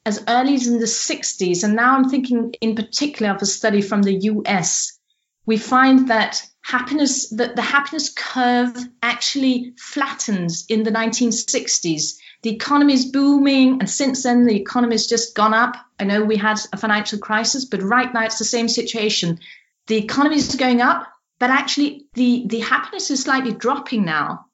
as 0.07 0.25
early 0.29 0.55
as 0.55 0.67
in 0.67 0.79
the 0.79 0.87
60s, 0.87 1.65
and 1.65 1.77
now 1.77 1.97
I'm 1.97 2.09
thinking 2.09 2.55
in 2.61 2.75
particular 2.75 3.33
of 3.33 3.43
a 3.43 3.47
study 3.47 3.83
from 3.83 4.03
the 4.03 4.15
US, 4.15 4.99
we 5.47 5.57
find 5.57 6.09
that 6.09 6.43
happiness, 6.63 7.31
that 7.31 7.57
the 7.57 7.63
happiness 7.63 8.13
curve 8.13 8.77
actually 9.03 9.75
flattens 9.77 10.65
in 10.69 10.83
the 10.83 10.91
1960s 10.93 12.19
the 12.43 12.51
economy 12.51 12.95
is 12.95 13.05
booming, 13.05 13.81
and 13.81 13.91
since 13.91 14.23
then 14.23 14.47
the 14.47 14.57
economy 14.57 14.95
has 14.95 15.07
just 15.07 15.35
gone 15.35 15.53
up. 15.53 15.77
I 15.99 16.05
know 16.05 16.25
we 16.25 16.37
had 16.37 16.59
a 16.73 16.79
financial 16.79 17.19
crisis, 17.19 17.67
but 17.67 17.83
right 17.83 18.13
now 18.13 18.25
it's 18.25 18.39
the 18.39 18.45
same 18.45 18.69
situation. 18.69 19.41
The 19.89 19.99
economy 19.99 20.37
is 20.37 20.55
going 20.57 20.81
up, 20.81 21.07
but 21.39 21.51
actually 21.51 22.07
the, 22.15 22.45
the 22.47 22.61
happiness 22.61 23.11
is 23.11 23.23
slightly 23.23 23.53
dropping 23.53 24.07
now. 24.07 24.47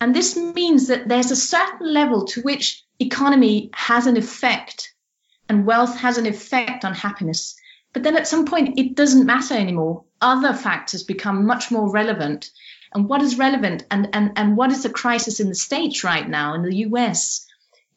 And 0.00 0.14
this 0.14 0.36
means 0.36 0.88
that 0.88 1.08
there's 1.08 1.32
a 1.32 1.36
certain 1.36 1.92
level 1.92 2.26
to 2.26 2.42
which 2.42 2.83
economy 2.98 3.70
has 3.72 4.06
an 4.06 4.16
effect 4.16 4.94
and 5.48 5.66
wealth 5.66 5.98
has 5.98 6.18
an 6.18 6.26
effect 6.26 6.84
on 6.84 6.94
happiness. 6.94 7.56
But 7.92 8.02
then 8.02 8.16
at 8.16 8.26
some 8.26 8.46
point, 8.46 8.78
it 8.78 8.94
doesn't 8.94 9.26
matter 9.26 9.54
anymore. 9.54 10.04
Other 10.20 10.52
factors 10.52 11.02
become 11.02 11.46
much 11.46 11.70
more 11.70 11.90
relevant 11.90 12.50
and 12.94 13.08
what 13.08 13.22
is 13.22 13.38
relevant 13.38 13.84
and, 13.90 14.08
and, 14.12 14.32
and 14.36 14.56
what 14.56 14.70
is 14.70 14.84
the 14.84 14.88
crisis 14.90 15.40
in 15.40 15.48
the 15.48 15.54
States 15.54 16.04
right 16.04 16.28
now, 16.28 16.54
in 16.54 16.62
the 16.62 16.76
US, 16.88 17.44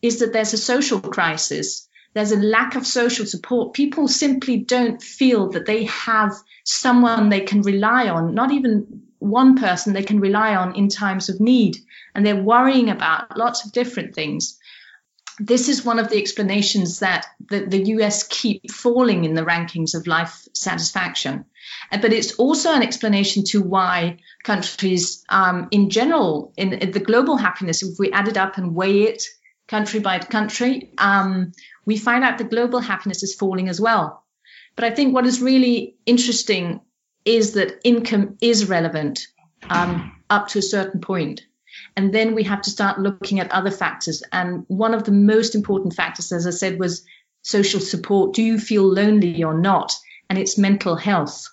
is 0.02 0.20
that 0.20 0.34
there's 0.34 0.54
a 0.54 0.58
social 0.58 1.00
crisis. 1.00 1.88
There's 2.14 2.32
a 2.32 2.38
lack 2.38 2.76
of 2.76 2.86
social 2.86 3.28
support. 3.28 3.74
People 3.74 4.08
simply 4.08 4.58
don't 4.58 5.02
feel 5.02 5.52
that 5.52 5.68
they 5.68 5.84
have 5.86 6.34
someone 6.64 7.30
they 7.30 7.42
can 7.42 7.62
rely 7.62 8.10
on, 8.10 8.34
not 8.34 8.52
even 8.52 9.04
one 9.20 9.58
person 9.58 9.94
they 9.94 10.04
can 10.04 10.20
rely 10.20 10.56
on 10.56 10.76
in 10.76 10.90
times 10.90 11.30
of 11.30 11.40
need. 11.40 11.78
And 12.16 12.26
they're 12.26 12.36
worrying 12.36 12.90
about 12.90 13.38
lots 13.38 13.66
of 13.66 13.72
different 13.72 14.16
things. 14.16 14.58
This 15.40 15.70
is 15.70 15.86
one 15.86 16.00
of 16.00 16.10
the 16.10 16.18
explanations 16.18 17.00
that 17.00 17.28
the, 17.50 17.66
the 17.66 17.84
US 17.96 18.28
keep 18.28 18.72
falling 18.72 19.24
in 19.24 19.36
the 19.36 19.46
rankings 19.46 19.94
of 19.94 20.08
life 20.08 20.48
satisfaction. 20.54 21.46
Uh, 21.92 22.00
but 22.00 22.14
it's 22.14 22.34
also 22.36 22.74
an 22.74 22.82
explanation 22.82 23.44
to 23.46 23.62
why 23.62 24.18
countries 24.44 25.24
um, 25.30 25.68
in 25.72 25.90
general, 25.90 26.54
in, 26.58 26.74
in, 26.74 26.92
the 26.92 27.00
global 27.00 27.38
happiness, 27.38 27.84
if 27.84 28.00
we 28.00 28.12
add 28.12 28.28
it 28.28 28.38
up 28.38 28.58
and 28.58 28.74
weigh 28.74 29.04
it 29.04 29.24
country 29.68 30.00
by 30.00 30.18
country, 30.20 30.92
um, 30.98 31.52
we 31.86 31.98
find 31.98 32.24
out 32.24 32.38
the 32.38 32.44
global 32.44 32.80
happiness 32.80 33.22
is 33.22 33.36
falling 33.36 33.70
as 33.70 33.80
well. 33.80 34.24
But 34.76 34.86
I 34.86 34.92
think 34.92 35.14
what 35.14 35.26
is 35.26 35.42
really 35.42 35.98
interesting 36.06 36.82
is 37.26 37.54
that 37.54 37.82
income 37.84 38.38
is 38.42 38.70
relevant 38.70 39.28
um, 39.70 40.14
up 40.30 40.48
to 40.50 40.60
a 40.60 40.62
certain 40.62 41.02
point. 41.02 41.42
And 41.96 42.14
then 42.14 42.36
we 42.36 42.44
have 42.44 42.62
to 42.64 42.70
start 42.70 43.00
looking 43.00 43.40
at 43.40 43.52
other 43.52 43.72
factors. 43.72 44.24
And 44.32 44.66
one 44.68 44.94
of 44.94 45.04
the 45.04 45.12
most 45.12 45.56
important 45.56 45.94
factors, 45.94 46.32
as 46.32 46.48
I 46.48 46.52
said, 46.52 46.80
was 46.80 47.06
social 47.42 47.80
support. 47.80 48.34
Do 48.34 48.44
you 48.44 48.60
feel 48.60 48.84
lonely 48.84 49.44
or 49.44 49.54
not? 49.54 49.94
And 50.30 50.38
it's 50.38 50.58
mental 50.58 50.96
health 50.96 51.48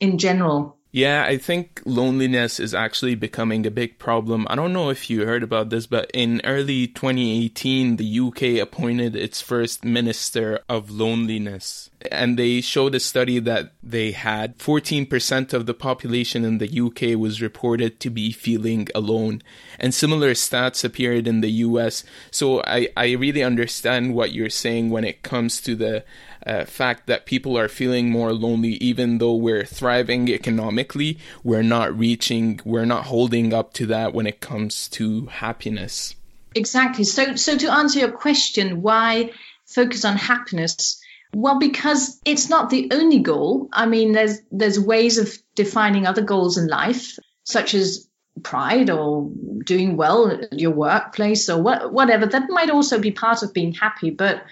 in 0.00 0.18
general. 0.18 0.73
Yeah, 0.94 1.24
I 1.24 1.38
think 1.38 1.82
loneliness 1.84 2.60
is 2.60 2.72
actually 2.72 3.16
becoming 3.16 3.66
a 3.66 3.70
big 3.72 3.98
problem. 3.98 4.46
I 4.48 4.54
don't 4.54 4.72
know 4.72 4.90
if 4.90 5.10
you 5.10 5.26
heard 5.26 5.42
about 5.42 5.70
this, 5.70 5.88
but 5.88 6.08
in 6.14 6.40
early 6.44 6.86
2018, 6.86 7.96
the 7.96 8.20
UK 8.20 8.62
appointed 8.62 9.16
its 9.16 9.40
first 9.40 9.84
minister 9.84 10.60
of 10.68 10.92
loneliness. 10.92 11.90
And 12.12 12.38
they 12.38 12.60
showed 12.60 12.94
a 12.94 13.00
study 13.00 13.40
that 13.40 13.72
they 13.82 14.12
had 14.12 14.58
14% 14.58 15.52
of 15.52 15.66
the 15.66 15.74
population 15.74 16.44
in 16.44 16.58
the 16.58 16.80
UK 16.80 17.18
was 17.18 17.42
reported 17.42 17.98
to 17.98 18.08
be 18.08 18.30
feeling 18.30 18.86
alone. 18.94 19.42
And 19.80 19.92
similar 19.92 20.30
stats 20.34 20.84
appeared 20.84 21.26
in 21.26 21.40
the 21.40 21.50
US. 21.50 22.04
So 22.30 22.62
I, 22.62 22.88
I 22.96 23.14
really 23.14 23.42
understand 23.42 24.14
what 24.14 24.32
you're 24.32 24.48
saying 24.48 24.90
when 24.90 25.02
it 25.02 25.24
comes 25.24 25.60
to 25.62 25.74
the 25.74 26.04
uh, 26.46 26.64
fact 26.64 27.06
that 27.06 27.26
people 27.26 27.56
are 27.58 27.68
feeling 27.68 28.10
more 28.10 28.32
lonely, 28.32 28.72
even 28.74 29.18
though 29.18 29.34
we're 29.34 29.64
thriving 29.64 30.28
economically, 30.28 31.18
we're 31.42 31.62
not 31.62 31.96
reaching, 31.98 32.60
we're 32.64 32.84
not 32.84 33.04
holding 33.04 33.52
up 33.52 33.72
to 33.74 33.86
that 33.86 34.12
when 34.12 34.26
it 34.26 34.40
comes 34.40 34.88
to 34.88 35.26
happiness. 35.26 36.14
Exactly. 36.54 37.04
So, 37.04 37.36
so 37.36 37.56
to 37.58 37.72
answer 37.72 38.00
your 38.00 38.12
question, 38.12 38.82
why 38.82 39.32
focus 39.66 40.04
on 40.04 40.16
happiness? 40.16 41.00
Well, 41.34 41.58
because 41.58 42.20
it's 42.24 42.48
not 42.48 42.70
the 42.70 42.90
only 42.92 43.18
goal. 43.18 43.68
I 43.72 43.86
mean, 43.86 44.12
there's 44.12 44.38
there's 44.52 44.78
ways 44.78 45.18
of 45.18 45.36
defining 45.56 46.06
other 46.06 46.22
goals 46.22 46.58
in 46.58 46.68
life, 46.68 47.18
such 47.42 47.74
as 47.74 48.08
pride 48.42 48.90
or 48.90 49.30
doing 49.64 49.96
well 49.96 50.30
at 50.30 50.58
your 50.58 50.72
workplace 50.72 51.48
or 51.48 51.60
what, 51.60 51.92
whatever. 51.92 52.26
That 52.26 52.50
might 52.50 52.70
also 52.70 52.98
be 52.98 53.10
part 53.10 53.42
of 53.42 53.52
being 53.52 53.72
happy, 53.72 54.10
but 54.10 54.42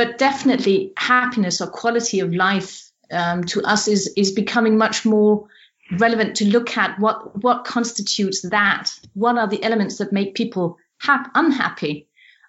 but 0.00 0.16
definitely 0.16 0.94
happiness 0.96 1.60
or 1.60 1.66
quality 1.66 2.20
of 2.20 2.32
life 2.32 2.90
um, 3.10 3.44
to 3.44 3.60
us 3.60 3.86
is 3.86 4.10
is 4.16 4.32
becoming 4.32 4.78
much 4.78 5.04
more 5.04 5.46
relevant 5.98 6.36
to 6.36 6.46
look 6.46 6.78
at 6.78 6.98
what 6.98 7.42
what 7.42 7.66
constitutes 7.66 8.40
that. 8.48 8.88
What 9.12 9.36
are 9.36 9.46
the 9.46 9.62
elements 9.62 9.98
that 9.98 10.10
make 10.10 10.34
people 10.34 10.78
hap- 10.96 11.30
unhappy? 11.34 12.08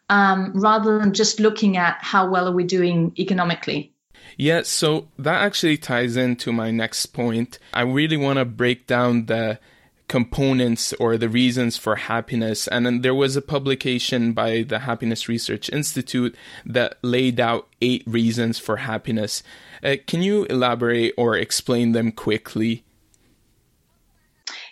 Um, 0.10 0.54
rather 0.56 0.98
than 0.98 1.12
just 1.14 1.42
looking 1.42 1.76
at 1.76 1.98
how 2.00 2.30
well 2.30 2.48
are 2.48 2.56
we 2.56 2.64
doing 2.64 3.12
economically. 3.20 3.94
Yeah 4.38 4.62
so 4.64 5.10
that 5.20 5.42
actually 5.42 5.78
ties 5.78 6.16
into 6.16 6.54
my 6.54 6.72
next 6.72 7.08
point. 7.08 7.60
I 7.74 7.82
really 7.82 8.16
want 8.16 8.40
to 8.40 8.46
break 8.46 8.88
down 8.88 9.26
the 9.26 9.60
components 10.12 10.92
or 11.00 11.18
the 11.18 11.30
reasons 11.30 11.78
for 11.78 11.96
happiness. 11.96 12.68
And 12.68 12.86
then 12.86 13.00
there 13.00 13.16
was 13.16 13.38
a 13.38 13.42
publication 13.42 14.34
by 14.34 14.64
the 14.64 14.80
Happiness 14.80 15.30
Research 15.30 15.70
Institute 15.70 16.36
that 16.66 16.98
laid 17.02 17.40
out 17.40 17.70
eight 17.82 18.04
reasons 18.06 18.60
for 18.60 18.76
happiness. 18.76 19.42
Uh, 19.82 19.96
can 20.06 20.22
you 20.22 20.44
elaborate 20.50 21.14
or 21.18 21.38
explain 21.38 21.94
them 21.94 22.12
quickly? 22.12 22.84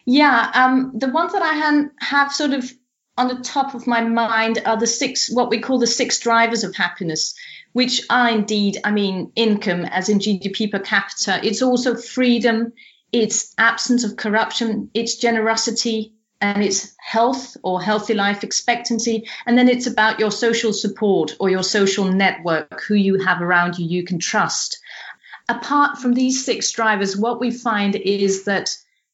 Yeah, 0.03 0.51
um, 0.53 0.91
the 0.93 1.07
ones 1.07 1.31
that 1.31 1.41
I 1.41 1.53
have, 1.53 1.89
have 1.99 2.33
sort 2.33 2.51
of 2.51 2.69
on 3.17 3.29
the 3.29 3.41
top 3.41 3.75
of 3.75 3.87
my 3.87 4.01
mind 4.01 4.61
are 4.65 4.77
the 4.77 4.87
six, 4.87 5.31
what 5.31 5.49
we 5.49 5.61
call 5.61 5.79
the 5.79 5.87
six 5.87 6.19
drivers 6.19 6.65
of 6.65 6.75
happiness, 6.75 7.33
which 7.71 8.01
are 8.09 8.29
indeed, 8.29 8.77
I 8.83 8.91
mean, 8.91 9.31
income, 9.37 9.85
as 9.85 10.09
in 10.09 10.19
GDP 10.19 10.69
per 10.69 10.79
capita. 10.79 11.39
It's 11.41 11.61
also 11.61 11.95
freedom, 11.95 12.73
its 13.11 13.53
absence 13.57 14.03
of 14.03 14.15
corruption, 14.15 14.89
its 14.93 15.17
generosity, 15.17 16.13
and 16.41 16.63
its 16.63 16.95
health 16.99 17.57
or 17.63 17.81
healthy 17.81 18.13
life 18.13 18.43
expectancy. 18.43 19.27
And 19.45 19.57
then 19.57 19.67
it's 19.67 19.87
about 19.87 20.19
your 20.19 20.31
social 20.31 20.73
support 20.73 21.35
or 21.39 21.49
your 21.49 21.63
social 21.63 22.05
network, 22.05 22.81
who 22.87 22.95
you 22.95 23.19
have 23.19 23.41
around 23.41 23.77
you 23.77 23.85
you 23.85 24.03
can 24.03 24.19
trust. 24.19 24.79
Apart 25.49 25.97
from 25.97 26.13
these 26.13 26.45
six 26.45 26.71
drivers, 26.71 27.17
what 27.17 27.39
we 27.39 27.51
find 27.51 27.95
is 27.95 28.45
that 28.45 28.69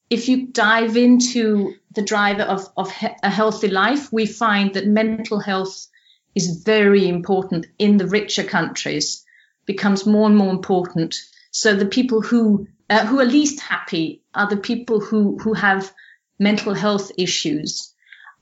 if 0.10 0.30
you 0.30 0.48
dive 0.48 0.98
into 0.98 1.74
the 1.94 2.04
driver 2.04 2.44
of, 2.44 2.68
of 2.78 2.92
he- 2.92 3.08
a 3.24 3.30
healthy 3.30 3.70
life, 3.70 4.12
we 4.12 4.26
find 4.26 4.74
that 4.74 4.86
mental 4.86 5.40
health 5.40 5.88
is 6.36 6.64
very 6.64 7.08
important 7.08 7.66
in 7.80 7.98
the 7.98 8.06
richer 8.06 8.44
countries, 8.44 9.26
becomes 9.66 10.06
more 10.06 10.28
and 10.28 10.38
more 10.38 10.52
important. 10.52 11.16
So 11.52 11.74
the 11.74 11.86
people 11.86 12.22
who 12.22 12.68
uh, 12.90 13.06
who 13.06 13.20
are 13.20 13.26
least 13.26 13.60
happy 13.60 14.22
are 14.34 14.48
the 14.50 14.58
people 14.58 15.00
who, 15.00 15.38
who 15.38 15.54
have 15.54 15.92
mental 16.40 16.74
health 16.74 17.12
issues. 17.18 17.94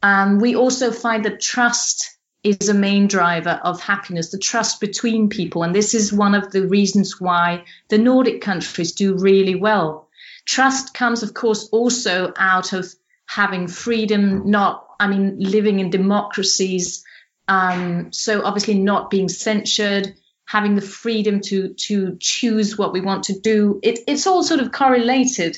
Um, 0.02 0.40
we 0.40 0.56
also 0.56 0.92
find 0.92 1.26
that 1.26 1.42
trust 1.42 2.18
is 2.44 2.68
a 2.68 2.74
main 2.74 3.08
driver 3.08 3.62
of 3.64 3.80
happiness, 3.80 4.32
the 4.32 4.38
trust 4.38 4.82
between 4.82 5.30
people. 5.30 5.64
And 5.64 5.74
this 5.74 5.94
is 5.94 6.12
one 6.12 6.36
of 6.36 6.52
the 6.52 6.68
reasons 6.68 7.22
why 7.22 7.64
the 7.88 7.98
Nordic 7.98 8.42
countries 8.42 8.92
do 8.92 9.18
really 9.18 9.56
well. 9.56 10.10
Trust 10.46 10.94
comes, 10.94 11.24
of 11.24 11.34
course, 11.34 11.70
also 11.72 12.34
out 12.38 12.74
of 12.74 12.94
having 13.26 13.68
freedom, 13.68 14.50
not, 14.50 14.86
I 15.00 15.08
mean, 15.08 15.38
living 15.40 15.80
in 15.80 15.90
democracies. 15.90 17.06
Um, 17.48 18.12
so 18.12 18.44
obviously 18.44 18.76
not 18.76 19.10
being 19.10 19.30
censured, 19.30 20.14
having 20.46 20.76
the 20.76 20.82
freedom 20.82 21.40
to 21.42 21.74
to 21.74 22.18
choose 22.20 22.78
what 22.78 22.94
we 22.94 23.02
want 23.02 23.24
to 23.26 23.40
do. 23.40 23.80
It, 23.84 24.00
it's 24.08 24.28
all 24.28 24.44
sort 24.44 24.60
of 24.60 24.72
correlated. 24.72 25.58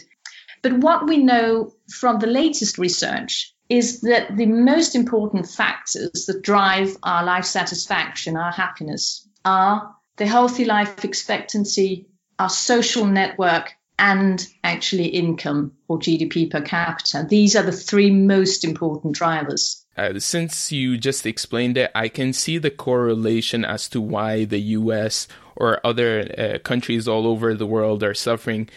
But 0.62 0.74
what 0.80 1.08
we 1.08 1.18
know 1.18 1.74
from 1.89 2.20
the 2.20 2.27
latest 2.27 2.77
research 2.77 3.54
is 3.70 4.01
that 4.01 4.36
the 4.36 4.46
most 4.46 4.96
important 4.96 5.48
factors 5.48 6.25
that 6.27 6.42
drive 6.42 6.98
our 7.04 7.24
life 7.24 7.46
satisfaction, 7.46 8.38
our 8.38 8.51
happiness, 8.51 9.27
are 9.44 9.96
the 10.18 10.25
healthy 10.25 10.65
life 10.65 11.04
expectancy, 11.04 12.08
our 12.39 12.50
social 12.50 13.06
network, 13.06 13.74
and 13.98 14.46
actually 14.63 15.08
income 15.08 15.74
or 15.88 16.00
GDP 16.00 16.50
per 16.50 16.62
capita. 16.62 17.25
These 17.27 17.56
are 17.56 17.63
the 17.63 17.72
three 17.72 18.12
most 18.12 18.63
important 18.63 19.15
drivers. 19.15 19.85
Uh, 19.97 20.19
since 20.19 20.71
you 20.71 20.97
just 20.97 21.25
explained 21.25 21.77
it, 21.77 21.91
I 21.95 22.09
can 22.09 22.33
see 22.33 22.57
the 22.57 22.71
correlation 22.71 23.63
as 23.63 23.87
to 23.89 24.01
why 24.01 24.43
the 24.43 24.59
US 24.59 25.27
or 25.55 25.79
other 25.85 26.33
uh, 26.37 26.59
countries 26.59 27.07
all 27.07 27.25
over 27.25 27.53
the 27.53 27.65
world 27.65 28.03
are 28.03 28.13
suffering. 28.13 28.69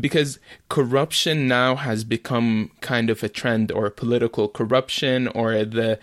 Because 0.00 0.38
corruption 0.68 1.46
now 1.46 1.76
has 1.76 2.04
become 2.04 2.70
kind 2.80 3.10
of 3.10 3.22
a 3.22 3.28
trend 3.28 3.70
or 3.70 3.90
political 3.90 4.48
corruption 4.48 5.28
or 5.28 5.64
the 5.64 5.98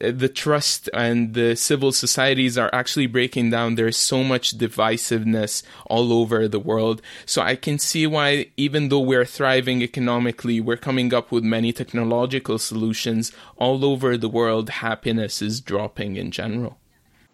Uh, 0.00 0.10
the 0.14 0.28
trust 0.28 0.88
and 0.92 1.34
the 1.34 1.54
civil 1.54 1.92
societies 1.92 2.58
are 2.58 2.70
actually 2.72 3.06
breaking 3.06 3.50
down. 3.50 3.74
There's 3.74 3.96
so 3.96 4.24
much 4.24 4.58
divisiveness 4.58 5.62
all 5.86 6.12
over 6.12 6.48
the 6.48 6.58
world. 6.58 7.02
So 7.26 7.42
I 7.42 7.56
can 7.56 7.78
see 7.78 8.06
why, 8.06 8.46
even 8.56 8.88
though 8.88 9.00
we're 9.00 9.24
thriving 9.24 9.82
economically, 9.82 10.60
we're 10.60 10.76
coming 10.76 11.12
up 11.12 11.30
with 11.30 11.44
many 11.44 11.72
technological 11.72 12.58
solutions 12.58 13.32
all 13.56 13.84
over 13.84 14.16
the 14.16 14.28
world. 14.28 14.70
Happiness 14.70 15.42
is 15.42 15.60
dropping 15.60 16.16
in 16.16 16.30
general. 16.30 16.78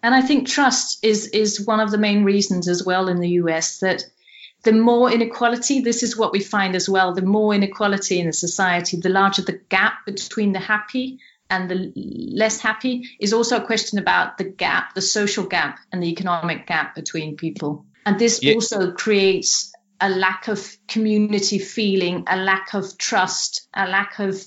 And 0.03 0.15
I 0.15 0.21
think 0.21 0.47
trust 0.47 1.03
is 1.03 1.27
is 1.27 1.65
one 1.65 1.79
of 1.79 1.91
the 1.91 1.97
main 1.97 2.23
reasons 2.23 2.67
as 2.67 2.83
well 2.83 3.07
in 3.07 3.19
the 3.19 3.29
US 3.41 3.79
that 3.79 4.03
the 4.63 4.71
more 4.71 5.11
inequality, 5.11 5.81
this 5.81 6.03
is 6.03 6.17
what 6.17 6.31
we 6.31 6.39
find 6.39 6.75
as 6.75 6.87
well, 6.87 7.13
the 7.13 7.21
more 7.21 7.53
inequality 7.53 8.19
in 8.19 8.27
a 8.27 8.33
society, 8.33 8.97
the 8.97 9.09
larger 9.09 9.41
the 9.41 9.59
gap 9.69 10.05
between 10.05 10.53
the 10.53 10.59
happy 10.59 11.19
and 11.51 11.69
the 11.69 11.91
less 11.95 12.59
happy 12.59 13.09
is 13.19 13.33
also 13.33 13.57
a 13.57 13.65
question 13.65 13.99
about 13.99 14.37
the 14.37 14.45
gap, 14.45 14.95
the 14.95 15.01
social 15.01 15.45
gap 15.45 15.79
and 15.91 16.01
the 16.01 16.07
economic 16.07 16.65
gap 16.65 16.95
between 16.95 17.35
people. 17.35 17.85
And 18.05 18.17
this 18.17 18.41
yeah. 18.41 18.53
also 18.53 18.93
creates 18.93 19.71
a 19.99 20.09
lack 20.09 20.47
of 20.47 20.75
community 20.87 21.59
feeling, 21.59 22.23
a 22.27 22.37
lack 22.37 22.73
of 22.73 22.97
trust, 22.97 23.67
a 23.75 23.85
lack 23.85 24.17
of 24.19 24.41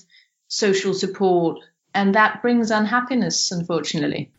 social 0.47 0.93
support. 0.95 1.59
And 1.93 2.15
that 2.15 2.41
brings 2.41 2.71
unhappiness, 2.71 3.51
unfortunately. 3.51 4.31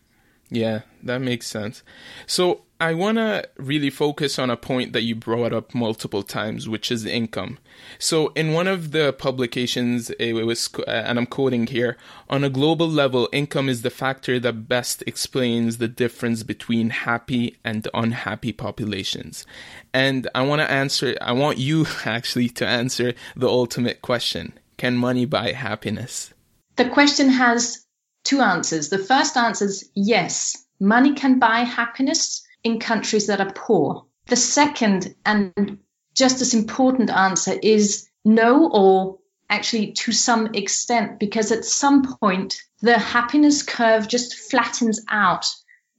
Yeah, 0.51 0.81
that 1.05 1.21
makes 1.21 1.47
sense. 1.47 1.85
So 2.27 2.66
I 2.79 2.93
want 2.93 3.17
to 3.17 3.49
really 3.57 3.89
focus 3.89 4.39
on 4.39 4.51
a 4.51 4.57
point 4.57 4.93
that 4.93 5.01
you 5.01 5.15
brought 5.15 5.55
up 5.55 5.75
multiple 5.75 6.23
times, 6.23 6.69
which 6.69 6.93
is 6.93 7.07
income. 7.07 7.59
So 7.99 8.29
in 8.35 8.53
one 8.53 8.69
of 8.69 8.91
the 8.91 9.15
publications, 9.15 10.11
it 10.11 10.35
was, 10.35 10.69
and 10.87 11.19
I'm 11.19 11.25
quoting 11.25 11.69
here, 11.69 11.97
on 12.29 12.45
a 12.45 12.51
global 12.51 12.87
level, 12.87 13.31
income 13.33 13.71
is 13.71 13.81
the 13.81 13.89
factor 13.89 14.39
that 14.41 14.69
best 14.69 15.03
explains 15.07 15.79
the 15.79 15.89
difference 15.89 16.43
between 16.43 16.91
happy 16.91 17.57
and 17.65 17.89
unhappy 17.95 18.53
populations. 18.53 19.47
And 19.95 20.29
I 20.35 20.43
want 20.43 20.61
to 20.61 20.71
answer, 20.71 21.17
I 21.23 21.33
want 21.33 21.57
you 21.57 21.87
actually 22.05 22.51
to 22.51 22.67
answer 22.67 23.15
the 23.35 23.49
ultimate 23.49 24.03
question. 24.03 24.53
Can 24.77 24.97
money 24.97 25.25
buy 25.25 25.53
happiness? 25.53 26.35
The 26.77 26.91
question 26.91 27.31
has 27.31 27.87
two 28.25 28.43
answers. 28.43 28.91
The 28.91 28.99
first 28.99 29.39
answer 29.39 29.65
is 29.65 29.89
yes, 29.95 30.67
money 30.79 31.15
can 31.15 31.39
buy 31.39 31.61
happiness 31.61 32.43
in 32.67 32.81
countries 32.81 33.29
that 33.29 33.41
are 33.41 33.53
poor. 33.53 34.07
The 34.27 34.37
second 34.37 35.15
and 35.25 35.79
just 36.15 36.41
as 36.41 36.53
important 36.53 37.11
answer 37.11 37.55
is 37.63 38.09
no, 38.25 38.69
or 38.69 39.19
actually 39.49 39.93
to 39.93 40.11
some 40.11 40.55
extent, 40.55 41.21
because 41.21 41.53
at 41.53 41.65
some 41.65 42.03
point 42.19 42.61
the 42.81 42.99
happiness 42.99 43.63
curve 43.63 44.09
just 44.09 44.35
flattens 44.51 45.01
out. 45.09 45.47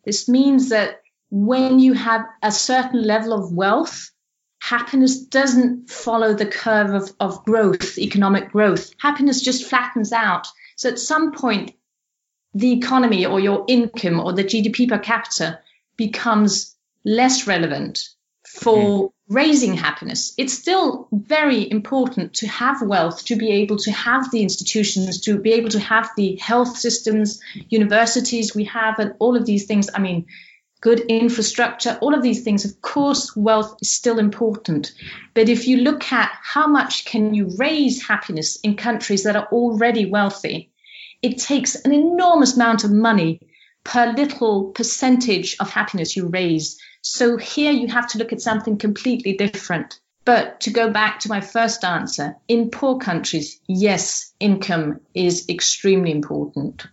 This 0.03 0.27
means 0.27 0.69
that 0.69 1.01
when 1.29 1.79
you 1.79 1.93
have 1.93 2.25
a 2.43 2.51
certain 2.51 3.01
level 3.01 3.31
of 3.31 3.53
wealth, 3.53 4.11
happiness 4.61 5.21
doesn't 5.21 5.89
follow 5.89 6.33
the 6.33 6.45
curve 6.45 6.93
of, 6.93 7.13
of 7.21 7.45
growth, 7.45 7.97
economic 7.97 8.51
growth. 8.51 8.91
Happiness 8.97 9.41
just 9.41 9.69
flattens 9.69 10.11
out. 10.11 10.47
So 10.75 10.89
at 10.89 10.99
some 10.99 11.31
point, 11.31 11.71
the 12.53 12.73
economy 12.73 13.25
or 13.25 13.39
your 13.39 13.63
income 13.69 14.19
or 14.19 14.33
the 14.33 14.43
GDP 14.43 14.89
per 14.89 14.99
capita 14.99 15.59
becomes 15.97 16.75
less 17.03 17.47
relevant 17.47 18.09
for 18.47 19.09
mm. 19.09 19.11
raising 19.27 19.73
happiness. 19.73 20.33
It's 20.37 20.53
still 20.53 21.07
very 21.11 21.69
important 21.69 22.35
to 22.35 22.47
have 22.47 22.81
wealth, 22.81 23.25
to 23.25 23.35
be 23.35 23.51
able 23.51 23.77
to 23.77 23.91
have 23.91 24.31
the 24.31 24.41
institutions, 24.41 25.21
to 25.21 25.37
be 25.37 25.53
able 25.53 25.69
to 25.69 25.79
have 25.79 26.09
the 26.15 26.37
health 26.37 26.77
systems, 26.77 27.39
universities 27.69 28.55
we 28.55 28.65
have, 28.65 28.99
and 28.99 29.13
all 29.19 29.35
of 29.35 29.45
these 29.45 29.65
things. 29.65 29.89
I 29.93 29.99
mean, 29.99 30.27
good 30.81 31.01
infrastructure, 31.01 31.97
all 32.01 32.13
of 32.13 32.21
these 32.21 32.43
things. 32.43 32.65
Of 32.65 32.81
course, 32.81 33.35
wealth 33.35 33.77
is 33.81 33.91
still 33.91 34.19
important. 34.19 34.93
But 35.33 35.49
if 35.49 35.67
you 35.67 35.77
look 35.77 36.11
at 36.11 36.31
how 36.41 36.67
much 36.67 37.05
can 37.05 37.33
you 37.33 37.49
raise 37.57 38.07
happiness 38.07 38.57
in 38.57 38.75
countries 38.75 39.23
that 39.23 39.35
are 39.35 39.47
already 39.51 40.05
wealthy, 40.05 40.71
it 41.21 41.39
takes 41.39 41.75
an 41.75 41.91
enormous 41.91 42.55
amount 42.55 42.83
of 42.83 42.91
money 42.91 43.39
per 43.87 44.11
little 44.11 44.65
percentage 44.71 45.55
of 45.61 45.71
happiness 45.71 46.15
you 46.15 46.27
raise. 46.27 46.77
So 47.01 47.37
here 47.37 47.71
you 47.71 47.87
have 47.87 48.09
to 48.09 48.17
look 48.17 48.33
at 48.33 48.41
something 48.41 48.77
completely 48.77 49.33
different. 49.37 49.99
But 50.25 50.59
to 50.61 50.71
go 50.71 50.91
back 50.91 51.21
to 51.21 51.29
my 51.29 51.39
first 51.39 51.85
answer, 51.85 52.35
in 52.49 52.69
poor 52.69 52.97
countries, 52.97 53.61
yes, 53.65 54.33
income 54.41 54.99
is 55.13 55.47
extremely 55.47 56.11
important. 56.11 56.85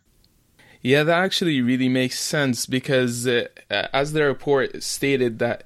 Yeah, 0.83 1.03
that 1.03 1.19
actually 1.19 1.61
really 1.61 1.89
makes 1.89 2.21
sense 2.21 2.65
because, 2.65 3.27
uh, 3.27 3.49
as 3.69 4.13
the 4.13 4.23
report 4.23 4.81
stated, 4.81 5.41
that 5.41 5.65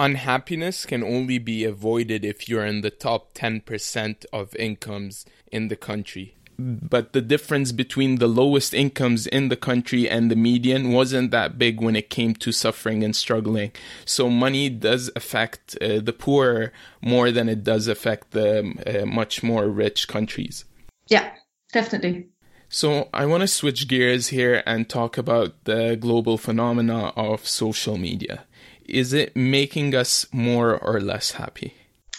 unhappiness 0.00 0.84
can 0.84 1.04
only 1.04 1.38
be 1.38 1.64
avoided 1.64 2.24
if 2.24 2.48
you're 2.48 2.66
in 2.66 2.80
the 2.80 2.90
top 2.90 3.34
10% 3.34 4.24
of 4.32 4.56
incomes 4.56 5.24
in 5.52 5.68
the 5.68 5.76
country 5.76 6.34
but 6.58 7.12
the 7.12 7.20
difference 7.20 7.72
between 7.72 8.16
the 8.16 8.26
lowest 8.26 8.72
incomes 8.72 9.26
in 9.26 9.48
the 9.48 9.56
country 9.56 10.08
and 10.08 10.30
the 10.30 10.36
median 10.36 10.92
wasn't 10.92 11.30
that 11.30 11.58
big 11.58 11.80
when 11.80 11.96
it 11.96 12.10
came 12.10 12.34
to 12.34 12.52
suffering 12.52 13.04
and 13.04 13.14
struggling. 13.14 13.72
So 14.04 14.30
money 14.30 14.68
does 14.68 15.10
affect 15.14 15.76
uh, 15.80 16.00
the 16.00 16.12
poor 16.12 16.72
more 17.02 17.30
than 17.30 17.48
it 17.48 17.62
does 17.62 17.88
affect 17.88 18.30
the 18.30 18.74
uh, 18.86 19.06
much 19.06 19.42
more 19.42 19.68
rich 19.68 20.08
countries. 20.08 20.64
Yeah, 21.08 21.30
definitely. 21.72 22.28
So 22.68 23.08
I 23.14 23.26
want 23.26 23.42
to 23.42 23.48
switch 23.48 23.86
gears 23.86 24.28
here 24.28 24.62
and 24.66 24.88
talk 24.88 25.16
about 25.18 25.64
the 25.64 25.96
global 25.96 26.36
phenomena 26.36 27.12
of 27.16 27.46
social 27.46 27.96
media. 27.96 28.44
Is 28.84 29.12
it 29.12 29.36
making 29.36 29.94
us 29.94 30.26
more 30.32 30.76
or 30.76 31.00
less 31.00 31.32
happy? 31.32 31.74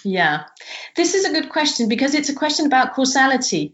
Yeah, 0.06 0.46
this 0.96 1.16
is 1.16 1.26
a 1.26 1.34
good 1.34 1.50
question 1.50 1.90
because 1.90 2.14
it's 2.14 2.30
a 2.30 2.36
question 2.36 2.66
about 2.66 2.94
causality 2.94 3.74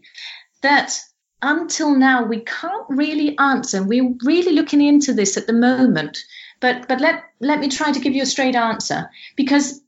that 0.64 1.00
until 1.40 1.94
now 1.94 2.24
we 2.24 2.40
can't 2.40 2.86
really 2.88 3.38
answer. 3.38 3.82
We're 3.82 4.14
really 4.24 4.52
looking 4.52 4.80
into 4.80 5.12
this 5.12 5.36
at 5.36 5.46
the 5.46 5.52
moment, 5.52 6.24
but 6.60 6.88
but 6.88 7.00
let 7.00 7.22
let 7.40 7.60
me 7.60 7.68
try 7.68 7.92
to 7.92 8.00
give 8.00 8.14
you 8.14 8.22
a 8.22 8.26
straight 8.34 8.56
answer 8.56 9.10
because 9.36 9.80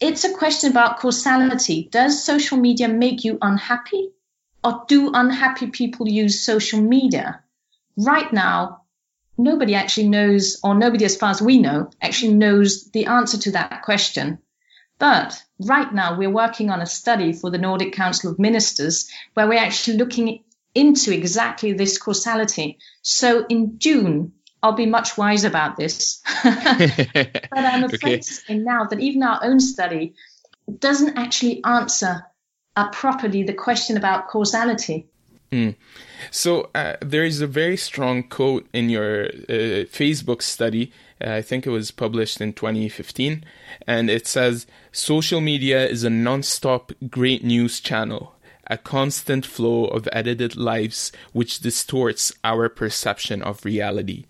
it's 0.00 0.24
a 0.24 0.34
question 0.34 0.70
about 0.70 0.98
causality. 0.98 1.88
Does 1.92 2.24
social 2.24 2.58
media 2.58 2.88
make 2.88 3.24
you 3.24 3.38
unhappy, 3.40 4.10
or 4.64 4.84
do 4.88 5.12
unhappy 5.12 5.68
people 5.68 6.08
use 6.08 6.44
social 6.44 6.80
media? 6.80 7.40
Right 7.96 8.32
now, 8.32 8.82
nobody 9.38 9.74
actually 9.74 10.08
knows, 10.08 10.58
or 10.64 10.74
nobody, 10.74 11.04
as 11.04 11.16
far 11.16 11.30
as 11.30 11.42
we 11.42 11.58
know, 11.58 11.90
actually 12.00 12.34
knows 12.34 12.90
the 12.90 13.06
answer 13.06 13.38
to 13.38 13.52
that 13.52 13.82
question. 13.82 14.38
But 15.02 15.42
right 15.58 15.92
now, 15.92 16.16
we're 16.16 16.30
working 16.30 16.70
on 16.70 16.80
a 16.80 16.86
study 16.86 17.32
for 17.32 17.50
the 17.50 17.58
Nordic 17.58 17.92
Council 17.92 18.30
of 18.30 18.38
Ministers 18.38 19.10
where 19.34 19.48
we're 19.48 19.58
actually 19.58 19.96
looking 19.96 20.44
into 20.76 21.12
exactly 21.12 21.72
this 21.72 21.98
causality. 21.98 22.78
So 23.02 23.44
in 23.48 23.80
June, 23.80 24.34
I'll 24.62 24.74
be 24.74 24.86
much 24.86 25.18
wiser 25.18 25.48
about 25.48 25.76
this. 25.76 26.22
but 26.44 27.50
I'm 27.52 27.82
afraid 27.92 28.04
okay. 28.04 28.16
to 28.18 28.22
say 28.22 28.54
now 28.58 28.84
that 28.84 29.00
even 29.00 29.24
our 29.24 29.40
own 29.42 29.58
study 29.58 30.14
doesn't 30.78 31.18
actually 31.18 31.64
answer 31.64 32.24
uh, 32.76 32.88
properly 32.90 33.42
the 33.42 33.54
question 33.54 33.96
about 33.96 34.28
causality. 34.28 35.08
Mm. 35.50 35.74
So 36.30 36.70
uh, 36.76 36.94
there 37.00 37.24
is 37.24 37.40
a 37.40 37.48
very 37.48 37.76
strong 37.76 38.22
quote 38.22 38.68
in 38.72 38.88
your 38.88 39.24
uh, 39.24 39.84
Facebook 39.90 40.42
study. 40.42 40.92
Uh, 41.22 41.34
I 41.34 41.42
think 41.42 41.66
it 41.66 41.70
was 41.70 41.90
published 41.90 42.40
in 42.40 42.52
2015, 42.52 43.44
and 43.86 44.10
it 44.10 44.26
says, 44.26 44.66
"Social 44.90 45.40
media 45.40 45.86
is 45.86 46.04
a 46.04 46.10
non-stop 46.10 46.92
great 47.08 47.44
news 47.44 47.80
channel." 47.80 48.34
a 48.68 48.78
constant 48.78 49.44
flow 49.44 49.84
of 49.84 50.08
edited 50.12 50.56
lives 50.56 51.12
which 51.32 51.60
distorts 51.60 52.32
our 52.42 52.68
perception 52.68 53.42
of 53.42 53.64
reality. 53.64 54.24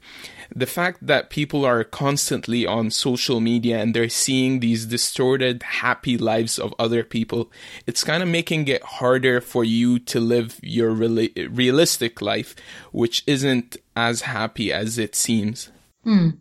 The 0.55 0.67
fact 0.67 1.07
that 1.07 1.31
people 1.31 1.65
are 1.65 1.85
constantly 1.85 2.67
on 2.67 2.91
social 2.91 3.41
media 3.41 3.79
and 3.79 3.95
they're 3.95 4.09
seeing 4.09 4.61
these 4.61 4.85
distorted, 4.85 5.63
happy 5.63 6.19
lives 6.19 6.59
of 6.59 6.75
other 6.79 7.05
people, 7.05 7.51
it's 7.87 8.05
kind 8.05 8.23
of 8.23 8.29
making 8.29 8.69
it 8.69 8.83
harder 8.83 9.41
for 9.41 9.65
you 9.65 9.99
to 10.01 10.21
live 10.21 10.59
your 10.63 10.91
realistic 10.91 12.21
life, 12.21 12.55
which 12.91 13.23
isn't 13.27 13.77
as 13.97 14.23
happy 14.23 14.73
as 14.73 14.99
it 14.99 15.15
seems. 15.15 15.71
Mm. 16.05 16.39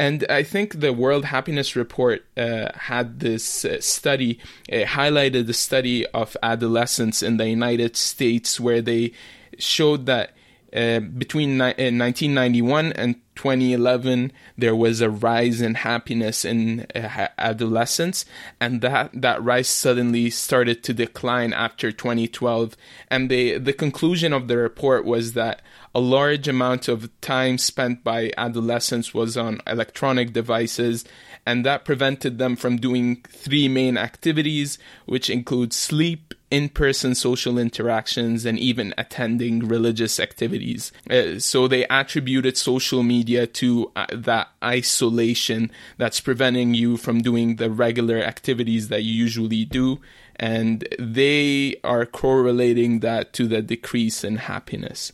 And 0.00 0.24
I 0.30 0.44
think 0.44 0.80
the 0.80 0.94
World 0.94 1.26
Happiness 1.26 1.76
Report 1.76 2.24
uh, 2.34 2.72
had 2.74 3.20
this 3.20 3.66
uh, 3.66 3.82
study, 3.82 4.38
it 4.66 4.86
highlighted 4.86 5.46
the 5.46 5.52
study 5.52 6.06
of 6.06 6.38
adolescents 6.42 7.22
in 7.22 7.36
the 7.36 7.46
United 7.46 7.98
States 7.98 8.58
where 8.58 8.80
they 8.80 9.12
showed 9.58 10.06
that 10.06 10.32
uh, 10.74 11.00
between 11.00 11.58
ni- 11.58 11.74
1991 11.74 12.86
uh, 12.86 12.92
and 12.96 13.14
2011, 13.34 14.32
there 14.56 14.76
was 14.76 15.00
a 15.00 15.10
rise 15.10 15.60
in 15.60 15.74
happiness 15.74 16.44
in 16.44 16.86
uh, 16.94 17.28
adolescents, 17.38 18.24
and 18.60 18.80
that, 18.82 19.10
that 19.14 19.42
rise 19.42 19.68
suddenly 19.68 20.30
started 20.30 20.82
to 20.84 20.92
decline 20.92 21.52
after 21.52 21.90
2012. 21.90 22.76
And 23.10 23.30
they, 23.30 23.58
the 23.58 23.72
conclusion 23.72 24.32
of 24.32 24.46
the 24.46 24.58
report 24.58 25.04
was 25.04 25.32
that 25.32 25.62
a 25.94 26.00
large 26.00 26.46
amount 26.46 26.86
of 26.86 27.10
time 27.20 27.58
spent 27.58 28.04
by 28.04 28.30
adolescents 28.36 29.12
was 29.12 29.36
on 29.36 29.60
electronic 29.66 30.32
devices, 30.32 31.04
and 31.44 31.64
that 31.64 31.84
prevented 31.84 32.38
them 32.38 32.56
from 32.56 32.76
doing 32.76 33.24
three 33.28 33.68
main 33.68 33.96
activities, 33.96 34.78
which 35.06 35.30
include 35.30 35.72
sleep, 35.72 36.34
in 36.50 36.68
person 36.68 37.14
social 37.14 37.58
interactions, 37.58 38.44
and 38.44 38.58
even 38.58 38.92
attending 38.98 39.60
religious 39.68 40.18
activities. 40.18 40.92
Uh, 41.08 41.38
so 41.38 41.68
they 41.68 41.84
attributed 41.86 42.56
social 42.56 43.02
media 43.02 43.46
to 43.46 43.90
uh, 43.94 44.06
that 44.12 44.48
isolation 44.62 45.70
that's 45.96 46.20
preventing 46.20 46.74
you 46.74 46.96
from 46.96 47.22
doing 47.22 47.56
the 47.56 47.70
regular 47.70 48.18
activities 48.18 48.88
that 48.88 49.02
you 49.02 49.12
usually 49.12 49.64
do. 49.64 50.00
And 50.36 50.88
they 50.98 51.76
are 51.84 52.06
correlating 52.06 53.00
that 53.00 53.32
to 53.34 53.46
the 53.46 53.62
decrease 53.62 54.24
in 54.24 54.36
happiness. 54.36 55.12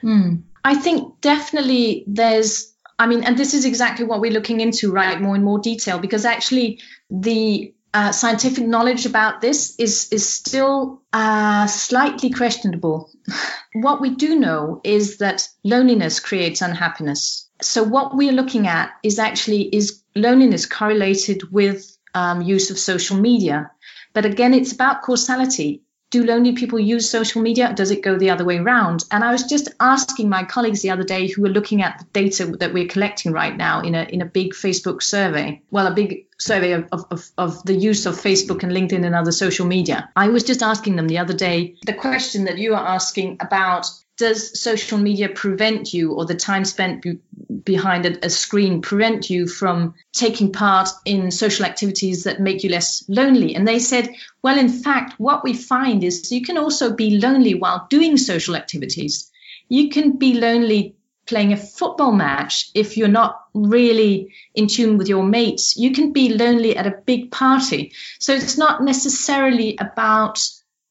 Hmm. 0.00 0.36
I 0.64 0.74
think 0.74 1.20
definitely 1.20 2.04
there's, 2.06 2.72
I 2.98 3.06
mean, 3.06 3.24
and 3.24 3.36
this 3.36 3.54
is 3.54 3.64
exactly 3.64 4.04
what 4.04 4.20
we're 4.20 4.32
looking 4.32 4.60
into, 4.60 4.92
right? 4.92 5.20
More 5.20 5.34
and 5.34 5.44
more 5.44 5.60
detail, 5.60 5.98
because 5.98 6.24
actually 6.24 6.80
the 7.10 7.72
uh, 7.94 8.12
scientific 8.12 8.66
knowledge 8.66 9.06
about 9.06 9.40
this 9.40 9.74
is 9.78 10.08
is 10.12 10.28
still 10.28 11.02
uh, 11.12 11.66
slightly 11.66 12.30
questionable. 12.30 13.10
what 13.74 14.00
we 14.00 14.14
do 14.14 14.38
know 14.38 14.80
is 14.82 15.18
that 15.18 15.46
loneliness 15.62 16.20
creates 16.20 16.62
unhappiness. 16.62 17.48
So 17.60 17.82
what 17.82 18.16
we 18.16 18.28
are 18.28 18.32
looking 18.40 18.66
at 18.66 18.90
is 19.02 19.18
actually 19.18 19.62
is 19.74 20.02
loneliness 20.14 20.66
correlated 20.66 21.52
with 21.52 21.96
um, 22.14 22.42
use 22.42 22.70
of 22.70 22.78
social 22.78 23.16
media. 23.16 23.70
But 24.14 24.24
again, 24.24 24.54
it's 24.54 24.72
about 24.72 25.02
causality 25.02 25.82
do 26.12 26.22
lonely 26.22 26.52
people 26.52 26.78
use 26.78 27.10
social 27.10 27.42
media? 27.42 27.72
Does 27.74 27.90
it 27.90 28.02
go 28.02 28.16
the 28.16 28.30
other 28.30 28.44
way 28.44 28.58
around? 28.58 29.04
And 29.10 29.24
I 29.24 29.32
was 29.32 29.44
just 29.44 29.70
asking 29.80 30.28
my 30.28 30.44
colleagues 30.44 30.82
the 30.82 30.90
other 30.90 31.02
day 31.02 31.26
who 31.26 31.40
were 31.42 31.48
looking 31.48 31.82
at 31.82 31.98
the 31.98 32.04
data 32.12 32.46
that 32.58 32.74
we're 32.74 32.86
collecting 32.86 33.32
right 33.32 33.56
now 33.56 33.80
in 33.80 33.94
a 33.94 34.02
in 34.02 34.20
a 34.20 34.26
big 34.26 34.52
Facebook 34.52 35.02
survey. 35.02 35.62
Well, 35.70 35.86
a 35.86 35.94
big 35.94 36.26
survey 36.38 36.72
of, 36.72 37.04
of, 37.10 37.30
of 37.38 37.64
the 37.64 37.74
use 37.74 38.04
of 38.04 38.16
Facebook 38.16 38.62
and 38.62 38.72
LinkedIn 38.72 39.06
and 39.06 39.14
other 39.14 39.32
social 39.32 39.66
media. 39.66 40.10
I 40.14 40.28
was 40.28 40.44
just 40.44 40.62
asking 40.62 40.96
them 40.96 41.08
the 41.08 41.18
other 41.18 41.34
day 41.34 41.76
the 41.86 41.94
question 41.94 42.44
that 42.44 42.58
you 42.58 42.74
are 42.74 42.86
asking 42.86 43.38
about 43.40 43.86
does 44.18 44.60
social 44.60 44.98
media 44.98 45.28
prevent 45.28 45.92
you 45.92 46.12
or 46.12 46.26
the 46.26 46.34
time 46.34 46.64
spent 46.64 47.02
be- 47.02 47.18
behind 47.64 48.06
a, 48.06 48.26
a, 48.26 48.30
screen 48.30 48.82
prevent 48.82 49.30
you 49.30 49.46
from 49.46 49.94
taking 50.12 50.52
part 50.52 50.88
in 51.04 51.30
social 51.30 51.64
activities 51.64 52.24
that 52.24 52.40
make 52.40 52.62
you 52.62 52.70
less 52.70 53.04
lonely? 53.08 53.54
And 53.54 53.66
they 53.66 53.78
said 53.78 54.10
well 54.42 54.58
in 54.58 54.68
fact 54.68 55.18
what 55.18 55.42
we 55.42 55.54
find 55.54 56.04
is 56.04 56.30
you 56.30 56.42
can 56.42 56.58
also 56.58 56.94
be 56.94 57.18
lonely 57.18 57.54
while 57.54 57.86
doing 57.88 58.16
social 58.16 58.54
activities. 58.54 59.30
You 59.68 59.88
can 59.88 60.18
be 60.18 60.34
lonely 60.34 60.96
playing 61.26 61.52
a 61.52 61.56
football 61.56 62.12
match 62.12 62.70
if 62.74 62.96
you're 62.96 63.08
not 63.08 63.40
really 63.54 64.34
in 64.54 64.66
tune 64.66 64.98
with 64.98 65.08
your 65.08 65.24
mates. 65.24 65.76
You 65.76 65.92
can 65.92 66.12
be 66.12 66.34
lonely 66.34 66.76
at 66.76 66.86
a 66.86 66.98
big 67.06 67.30
party. 67.30 67.92
So 68.18 68.34
it's 68.34 68.58
not 68.58 68.82
necessarily 68.82 69.76
about 69.78 70.40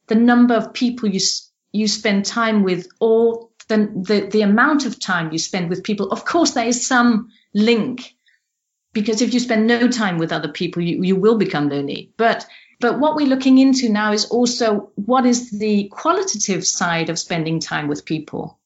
the 0.08 0.16
number 0.16 0.56
of 0.56 0.74
people 0.74 1.10
you 1.10 1.20
you 1.72 1.88
spend 1.88 2.26
time 2.26 2.64
with 2.64 2.88
or 3.00 3.50
the, 3.68 3.78
the, 3.78 4.28
the 4.32 4.42
amount 4.42 4.86
of 4.86 5.00
time 5.00 5.32
you 5.32 5.40
spend 5.40 5.70
with 5.70 5.84
people. 5.84 6.12
Of 6.12 6.26
course, 6.26 6.52
there 6.52 6.68
is 6.68 6.86
some 6.86 7.30
link 7.54 8.16
because 8.94 9.22
if 9.22 9.34
you 9.34 9.40
spend 9.40 9.68
no 9.68 9.88
time 9.88 10.18
with 10.18 10.32
other 10.32 10.50
people, 10.50 10.82
you, 10.82 11.04
you 11.04 11.16
will 11.16 11.38
become 11.38 11.70
lonely. 11.70 12.12
But 12.18 12.46
but 12.80 13.00
what 13.00 13.16
we're 13.16 13.28
looking 13.28 13.60
into 13.60 13.90
now 13.90 14.12
is 14.12 14.26
also 14.26 14.92
what 14.96 15.28
is 15.28 15.52
the 15.52 15.88
qualitative 15.90 16.66
side 16.66 17.12
of 17.12 17.20
spending 17.20 17.60
time 17.60 17.88
with 17.88 18.06
people 18.06 18.58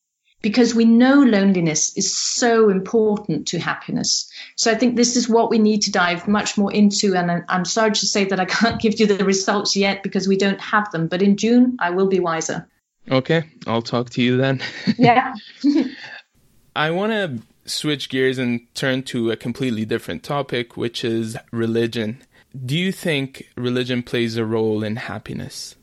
because 0.42 0.76
we 0.76 0.86
know 0.86 1.16
loneliness 1.24 1.98
is 1.98 2.16
so 2.16 2.70
important 2.70 3.48
to 3.48 3.58
happiness. 3.60 4.32
So 4.56 4.72
I 4.72 4.76
think 4.76 4.96
this 4.96 5.16
is 5.16 5.28
what 5.28 5.50
we 5.50 5.58
need 5.58 5.82
to 5.82 5.92
dive 5.92 6.28
much 6.28 6.56
more 6.56 6.72
into. 6.72 7.16
And 7.16 7.44
I'm 7.50 7.66
sorry 7.66 7.92
to 7.92 8.06
say 8.06 8.26
that 8.26 8.40
I 8.40 8.46
can't 8.46 8.80
give 8.86 9.00
you 9.00 9.08
the 9.08 9.26
results 9.26 9.76
yet 9.76 10.04
because 10.04 10.28
we 10.28 10.38
don't 10.38 10.62
have 10.62 10.92
them. 10.92 11.08
But 11.08 11.24
in 11.24 11.36
June, 11.36 11.78
I 11.80 11.90
will 11.90 12.08
be 12.08 12.20
wiser. 12.20 12.68
Okay, 13.10 13.44
I'll 13.68 13.82
talk 13.82 14.10
to 14.12 14.22
you 14.22 14.38
then. 14.38 14.62
Yeah. 14.98 15.34
I 16.76 16.92
want 16.92 17.12
to 17.12 17.40
switch 17.66 18.10
gears 18.10 18.38
and 18.38 18.62
turn 18.74 19.04
to 19.04 19.32
a 19.32 19.38
completely 19.38 19.86
different 19.86 20.24
topic, 20.24 20.76
which 20.76 21.06
is 21.06 21.38
religion. 21.52 22.22
Do 22.66 22.78
you 22.78 22.92
think 22.92 23.50
religion 23.56 24.04
plays 24.04 24.38
a 24.38 24.46
role 24.46 24.84
in 24.84 24.98
happiness? 24.98 25.76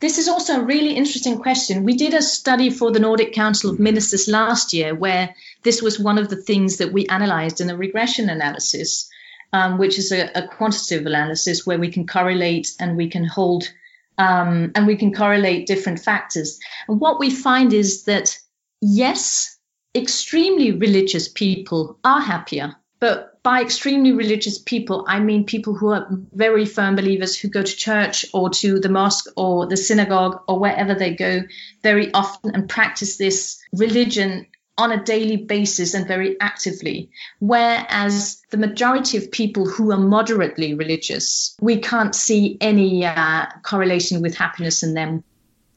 This 0.00 0.18
is 0.18 0.28
also 0.28 0.60
a 0.60 0.64
really 0.64 0.94
interesting 0.94 1.38
question. 1.38 1.84
We 1.84 1.96
did 1.96 2.14
a 2.14 2.22
study 2.22 2.70
for 2.70 2.90
the 2.90 3.00
Nordic 3.00 3.32
Council 3.32 3.70
of 3.70 3.80
Ministers 3.80 4.28
last 4.28 4.72
year 4.72 4.94
where 4.94 5.34
this 5.62 5.80
was 5.80 5.98
one 5.98 6.18
of 6.18 6.28
the 6.28 6.36
things 6.36 6.78
that 6.78 6.92
we 6.92 7.06
analyzed 7.06 7.60
in 7.60 7.70
a 7.70 7.76
regression 7.76 8.28
analysis, 8.28 9.08
um, 9.52 9.78
which 9.78 9.98
is 9.98 10.12
a, 10.12 10.30
a 10.34 10.48
quantitative 10.48 11.06
analysis 11.06 11.66
where 11.66 11.78
we 11.78 11.90
can 11.90 12.06
correlate 12.06 12.72
and 12.78 12.96
we 12.96 13.08
can 13.08 13.24
hold 13.24 13.72
um, 14.18 14.72
and 14.74 14.86
we 14.86 14.96
can 14.96 15.12
correlate 15.12 15.66
different 15.66 16.00
factors. 16.00 16.58
And 16.88 17.00
what 17.00 17.18
we 17.18 17.30
find 17.30 17.72
is 17.72 18.04
that, 18.04 18.36
yes, 18.80 19.58
extremely 19.94 20.72
religious 20.72 21.28
people 21.28 21.98
are 22.04 22.20
happier. 22.20 22.76
But 23.00 23.42
by 23.42 23.60
extremely 23.60 24.12
religious 24.12 24.58
people, 24.58 25.04
I 25.06 25.20
mean 25.20 25.44
people 25.44 25.74
who 25.74 25.92
are 25.92 26.08
very 26.32 26.64
firm 26.64 26.96
believers 26.96 27.38
who 27.38 27.48
go 27.48 27.62
to 27.62 27.76
church 27.76 28.24
or 28.32 28.48
to 28.50 28.80
the 28.80 28.88
mosque 28.88 29.26
or 29.36 29.66
the 29.66 29.76
synagogue 29.76 30.40
or 30.48 30.58
wherever 30.58 30.94
they 30.94 31.14
go 31.14 31.42
very 31.82 32.12
often 32.14 32.54
and 32.54 32.68
practice 32.68 33.18
this 33.18 33.60
religion 33.74 34.46
on 34.76 34.92
a 34.92 35.02
daily 35.02 35.36
basis 35.36 35.94
and 35.94 36.06
very 36.06 36.38
actively. 36.40 37.10
Whereas 37.38 38.42
the 38.50 38.56
majority 38.56 39.18
of 39.18 39.30
people 39.30 39.66
who 39.66 39.92
are 39.92 39.98
moderately 39.98 40.74
religious, 40.74 41.56
we 41.60 41.78
can't 41.78 42.14
see 42.14 42.56
any 42.60 43.04
uh, 43.04 43.46
correlation 43.62 44.20
with 44.20 44.36
happiness 44.36 44.82
in 44.82 44.94
them. 44.94 45.24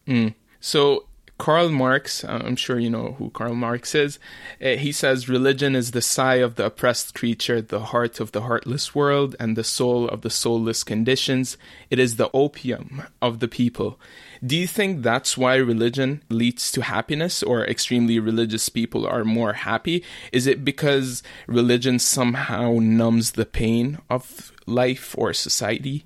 Mm. 0.08 0.34
So, 0.60 1.07
Karl 1.38 1.70
Marx, 1.70 2.24
uh, 2.24 2.42
I'm 2.44 2.56
sure 2.56 2.80
you 2.80 2.90
know 2.90 3.16
who 3.20 3.30
Karl 3.30 3.54
Marx 3.54 3.94
is. 3.94 4.18
Uh, 4.62 4.70
he 4.70 4.92
says 4.92 5.30
religion 5.30 5.76
is 5.76 5.92
the 5.92 6.02
sigh 6.02 6.36
of 6.36 6.56
the 6.56 6.66
oppressed 6.66 7.14
creature, 7.14 7.62
the 7.62 7.80
heart 7.80 8.20
of 8.20 8.32
the 8.32 8.42
heartless 8.42 8.96
world, 8.96 9.36
and 9.40 9.56
the 9.56 9.64
soul 9.64 10.08
of 10.08 10.22
the 10.22 10.32
soulless 10.32 10.84
conditions. 10.84 11.58
It 11.92 12.00
is 12.00 12.16
the 12.16 12.32
opium 12.34 13.04
of 13.22 13.40
the 13.40 13.48
people. 13.48 14.00
Do 14.46 14.58
you 14.58 14.68
think 14.68 15.04
that's 15.04 15.38
why 15.38 15.56
religion 15.56 16.24
leads 16.30 16.72
to 16.72 16.82
happiness 16.82 17.44
or 17.44 17.64
extremely 17.66 18.20
religious 18.20 18.70
people 18.70 19.06
are 19.06 19.24
more 19.24 19.54
happy? 19.54 20.04
Is 20.32 20.48
it 20.48 20.66
because 20.66 21.22
religion 21.46 22.00
somehow 22.00 22.80
numbs 22.82 23.32
the 23.32 23.46
pain 23.46 24.00
of 24.10 24.52
life 24.66 25.16
or 25.18 25.34
society? 25.34 26.06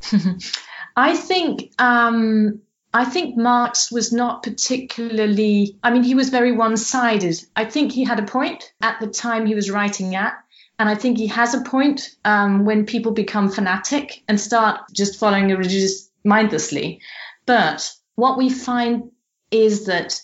I 0.96 1.16
think 1.16 1.72
um, 1.78 2.60
I 2.92 3.04
think 3.04 3.36
Marx 3.36 3.92
was 3.92 4.12
not 4.12 4.42
particularly. 4.42 5.78
I 5.82 5.90
mean, 5.90 6.02
he 6.02 6.14
was 6.14 6.30
very 6.30 6.52
one-sided. 6.52 7.36
I 7.54 7.66
think 7.66 7.92
he 7.92 8.04
had 8.04 8.18
a 8.18 8.24
point 8.24 8.72
at 8.80 8.98
the 9.00 9.06
time 9.06 9.46
he 9.46 9.54
was 9.54 9.70
writing 9.70 10.14
at, 10.14 10.34
and 10.78 10.88
I 10.88 10.94
think 10.94 11.18
he 11.18 11.26
has 11.26 11.54
a 11.54 11.62
point 11.62 12.16
um, 12.24 12.64
when 12.64 12.86
people 12.86 13.12
become 13.12 13.50
fanatic 13.50 14.22
and 14.26 14.40
start 14.40 14.80
just 14.92 15.18
following 15.20 15.52
a 15.52 15.56
religious 15.56 16.08
mindlessly. 16.24 17.00
But 17.46 17.90
what 18.14 18.38
we 18.38 18.48
find 18.48 19.10
is 19.50 19.86
that 19.86 20.20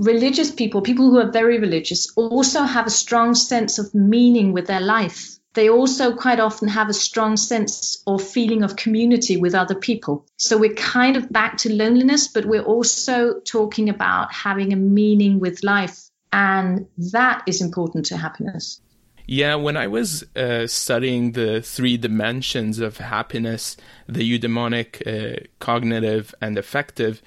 religious 0.00 0.50
people, 0.50 0.82
people 0.82 1.10
who 1.10 1.18
are 1.18 1.30
very 1.30 1.58
religious, 1.58 2.12
also 2.16 2.62
have 2.62 2.86
a 2.86 2.90
strong 2.90 3.34
sense 3.34 3.78
of 3.78 3.94
meaning 3.94 4.52
with 4.52 4.66
their 4.66 4.80
life. 4.80 5.38
They 5.54 5.68
also 5.68 6.14
quite 6.14 6.40
often 6.40 6.68
have 6.68 6.88
a 6.88 6.94
strong 6.94 7.36
sense 7.36 8.02
or 8.06 8.18
feeling 8.18 8.62
of 8.62 8.76
community 8.76 9.36
with 9.36 9.54
other 9.54 9.74
people. 9.74 10.26
So 10.36 10.56
we're 10.56 10.74
kind 10.74 11.16
of 11.16 11.30
back 11.30 11.58
to 11.58 11.72
loneliness, 11.72 12.28
but 12.28 12.46
we're 12.46 12.62
also 12.62 13.40
talking 13.40 13.88
about 13.88 14.32
having 14.32 14.72
a 14.72 14.76
meaning 14.76 15.40
with 15.40 15.62
life. 15.62 16.08
And 16.32 16.86
that 17.12 17.42
is 17.46 17.60
important 17.60 18.06
to 18.06 18.16
happiness. 18.16 18.80
Yeah, 19.26 19.54
when 19.54 19.76
I 19.76 19.86
was 19.86 20.24
uh, 20.34 20.66
studying 20.66 21.32
the 21.32 21.62
three 21.62 21.96
dimensions 21.96 22.80
of 22.80 22.96
happiness, 22.96 23.76
the 24.08 24.38
eudaimonic, 24.38 25.06
uh, 25.06 25.46
cognitive, 25.58 26.34
and 26.40 26.58
affective, 26.58 27.22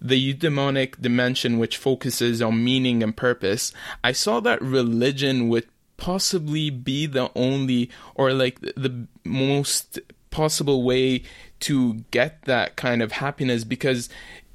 the 0.00 0.34
eudaimonic 0.34 1.00
dimension, 1.00 1.58
which 1.58 1.76
focuses 1.76 2.42
on 2.42 2.62
meaning 2.62 3.02
and 3.02 3.16
purpose, 3.16 3.72
I 4.04 4.12
saw 4.12 4.40
that 4.40 4.60
religion 4.60 5.48
would 5.48 5.66
possibly 5.98 6.70
be 6.70 7.04
the 7.04 7.30
only 7.34 7.90
or 8.14 8.32
like 8.32 8.58
the 8.60 9.06
most 9.24 9.98
possible 10.30 10.82
way 10.82 11.22
to 11.60 11.94
get 12.10 12.42
that 12.42 12.76
kind 12.76 13.02
of 13.02 13.12
happiness 13.12 13.64
because 13.64 14.08